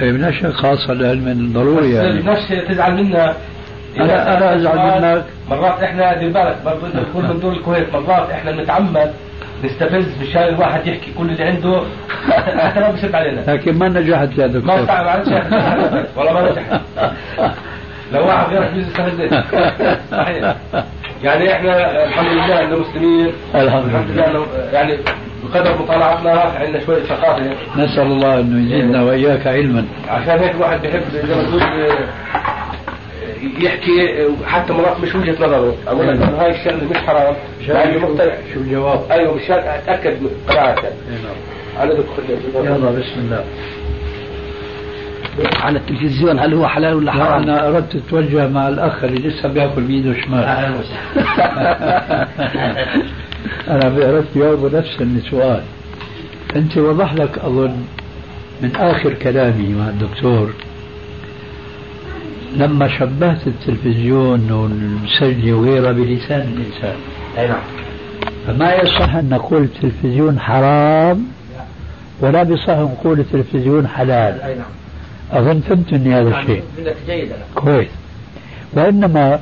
اي 0.00 0.12
من 0.12 0.24
أشياء 0.24 0.52
خاصة 0.52 0.92
العلم 0.92 1.50
ضروري 1.54 1.92
يعني. 1.92 2.10
الناس 2.10 2.48
تزعل 2.68 3.04
منا. 3.04 3.34
أنا 3.96 4.36
أنا 4.36 4.56
أزعل 4.56 5.00
منك. 5.00 5.24
مرات 5.50 5.82
إحنا 5.82 6.18
دير 6.18 6.28
بالك 6.28 6.56
برضه 6.64 6.88
كل 7.14 7.22
من 7.22 7.40
دور 7.40 7.52
الكويت 7.52 7.94
مرات 7.94 8.30
إحنا 8.30 8.50
بنتعمد 8.50 9.12
نستفز 9.64 10.06
مشان 10.22 10.42
الواحد 10.42 10.86
يحكي 10.86 11.12
كل 11.18 11.30
اللي 11.30 11.44
عنده 11.44 11.82
حتى 12.58 12.80
لو 12.80 12.92
بشد 12.92 13.14
علينا. 13.14 13.40
لكن 13.46 13.78
ما 13.78 13.88
نجحت 13.88 14.38
يا 14.38 14.46
دكتور. 14.46 14.76
ما 14.76 14.82
ما 14.82 15.10
عادش 15.10 15.28
والله 16.16 16.32
ما 16.32 16.50
نجحت 16.50 16.80
لو 18.12 18.26
واحد 18.26 18.52
غيرك 18.52 18.70
بيجي 18.74 18.86
يستفزني 18.86 19.42
صحيح. 20.10 20.54
يعني 21.22 21.52
إحنا 21.52 22.04
الحمد 22.04 22.32
لله 22.32 22.64
إنه 22.64 22.76
مسلمين. 22.76 23.32
الحمد 23.54 24.10
لله 24.10 24.46
يعني 24.72 24.96
بقدر 25.44 25.78
مطالعتنا 25.82 26.30
عندنا 26.30 26.84
شوية 26.86 27.02
ثقافة. 27.02 27.42
نسأل 27.76 28.02
الله 28.02 28.40
إنه 28.40 28.66
يزيدنا 28.66 29.02
وإياك 29.02 29.46
علما. 29.46 29.84
عشان 30.08 30.38
هيك 30.38 30.54
الواحد 30.54 30.80
بيحب 30.80 31.02
زي 31.12 31.34
ما 31.34 31.42
تقول 31.42 31.62
يحكي 33.42 34.26
حتى 34.46 34.72
مرات 34.72 35.00
مش 35.00 35.14
وجهة 35.14 35.32
نظره. 35.32 35.74
أقول 35.86 36.08
لك 36.08 36.14
انه 36.14 36.42
هاي 36.42 36.50
الشغله 36.50 36.90
مش 36.90 36.96
حرام. 36.96 37.34
مع 37.66 37.98
مقتنع. 37.98 38.34
شو 38.54 38.60
الجواب؟ 38.60 39.00
أيوه 39.10 39.34
مشان 39.34 39.58
أتأكد 39.58 40.16
قناعه 40.48 40.76
على 41.78 41.94
دكتور 41.94 42.24
يلا 42.54 42.90
بسم 42.90 43.20
الله. 43.20 43.44
على 45.60 45.78
التلفزيون 45.78 46.38
هل 46.38 46.54
هو 46.54 46.66
حلال 46.68 46.94
ولا 46.94 47.12
حرام؟ 47.12 47.42
أنا 47.42 47.68
أردت 47.68 47.96
أتوجه 47.96 48.48
مع 48.48 48.68
الأخ 48.68 49.04
اللي 49.04 49.28
لسه 49.28 49.48
بيأكل 49.48 49.82
بيده 49.82 50.20
شمال 50.20 50.44
أهلا 50.44 50.76
وسهلا 50.78 52.28
أنا 53.70 54.08
اردت 54.08 54.26
جاوبه 54.36 54.78
نفس 54.78 55.00
السؤال. 55.00 55.62
أنت 56.56 56.78
وضح 56.78 57.14
لك 57.14 57.38
أظن 57.38 57.76
من 58.62 58.76
آخر 58.76 59.14
كلامي 59.14 59.74
مع 59.74 59.88
الدكتور 59.88 60.52
لما 62.56 62.88
شبهت 62.98 63.46
التلفزيون 63.46 64.50
والمسجل 64.50 65.52
وغيرها 65.52 65.92
بلسان 65.92 66.40
الإنسان. 66.40 66.96
أي 67.38 67.48
نعم. 67.48 67.62
فما 68.46 68.74
يصح 68.74 69.14
أن 69.14 69.28
نقول 69.28 69.62
التلفزيون 69.62 70.40
حرام 70.40 71.26
ولا 72.20 72.42
بصح 72.42 72.68
نقول 72.78 73.20
التلفزيون 73.20 73.88
حلال. 73.88 74.40
أي 74.40 74.54
نعم. 74.54 74.66
أظن 75.32 75.60
فهمتني 75.60 76.14
هذا 76.14 76.30
نعم، 76.30 76.40
الشيء. 76.40 76.62
كويس. 77.54 77.88
وإنما 78.72 79.40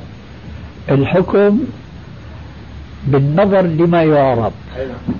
الحكم 0.89 1.59
بالنظر 3.07 3.61
لما 3.61 4.03
يعرض 4.03 4.51
نعم. 4.77 5.15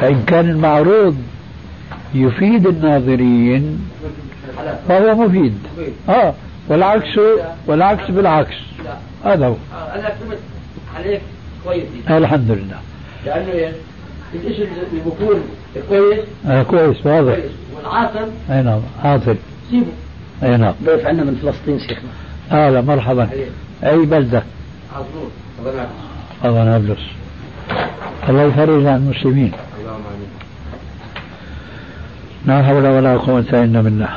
فإن 0.00 0.24
كان 0.26 0.50
المعروض 0.50 1.16
يفيد 2.14 2.66
الناظرين 2.66 3.78
فهو 4.88 5.14
مفيد. 5.14 5.58
آه 6.08 6.34
والعكس 6.68 7.20
والعكس 7.66 8.10
بالعكس. 8.10 8.56
هذا 9.24 9.46
هو. 9.46 9.54
أنا 9.94 10.02
فهمت 10.02 10.38
عليك 10.96 11.20
كويس. 11.64 11.84
الحمد 12.10 12.50
لله. 12.50 12.78
لأنه 13.26 13.72
الاسم 14.34 14.62
اللي 14.62 15.04
بيكون 15.04 15.42
كويس. 15.88 16.24
آه 16.46 16.62
كويس 16.62 17.06
واضح. 17.06 17.36
والعاطل 17.76 18.28
أي 18.50 18.62
نعم 18.62 18.80
عاطل 19.04 19.36
سيبه. 19.70 19.86
أي 20.42 20.56
نعم. 20.56 20.74
ضيف 20.84 21.06
عندنا 21.06 21.24
من 21.24 21.34
فلسطين 21.42 21.78
شيخنا 21.78 22.10
أهلا 22.52 22.80
مرحبا. 22.80 23.28
أي 23.84 23.98
بلدة؟ 23.98 24.42
عزمون 24.96 25.30
الله 26.44 26.64
نابلس 26.64 27.00
الله 28.28 28.42
يفرج 28.42 28.86
عن 28.86 28.96
المسلمين. 28.96 29.52
اللهم 29.80 30.02
آمين. 30.14 30.28
لا 32.46 32.62
حول 32.62 32.86
ولا 32.86 33.16
قوة 33.16 33.64
إلا 33.64 33.80
بالله. 33.80 34.08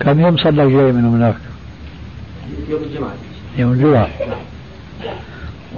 كم 0.00 0.20
يوم 0.20 0.36
صلى 0.36 0.70
جاي 0.72 0.92
من 0.92 1.04
هناك؟ 1.04 1.36
يوم 2.68 2.82
الجمعة. 2.82 3.14
يوم 3.58 3.72
الجمعة. 3.72 4.08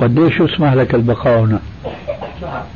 قديش 0.01 0.41
يسمح 0.41 0.73
لك 0.73 0.95
البقاء 0.95 1.41
هنا؟ 1.41 1.61
شهر. 2.41 2.67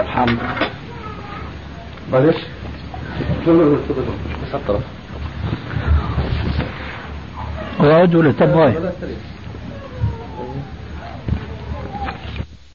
الحمد 0.00 0.38
معلش. 2.12 2.36
بس 3.46 4.54
الطرف 4.54 4.97
اقعد 7.80 8.14
ولا 8.14 8.32
تبغى 8.32 8.74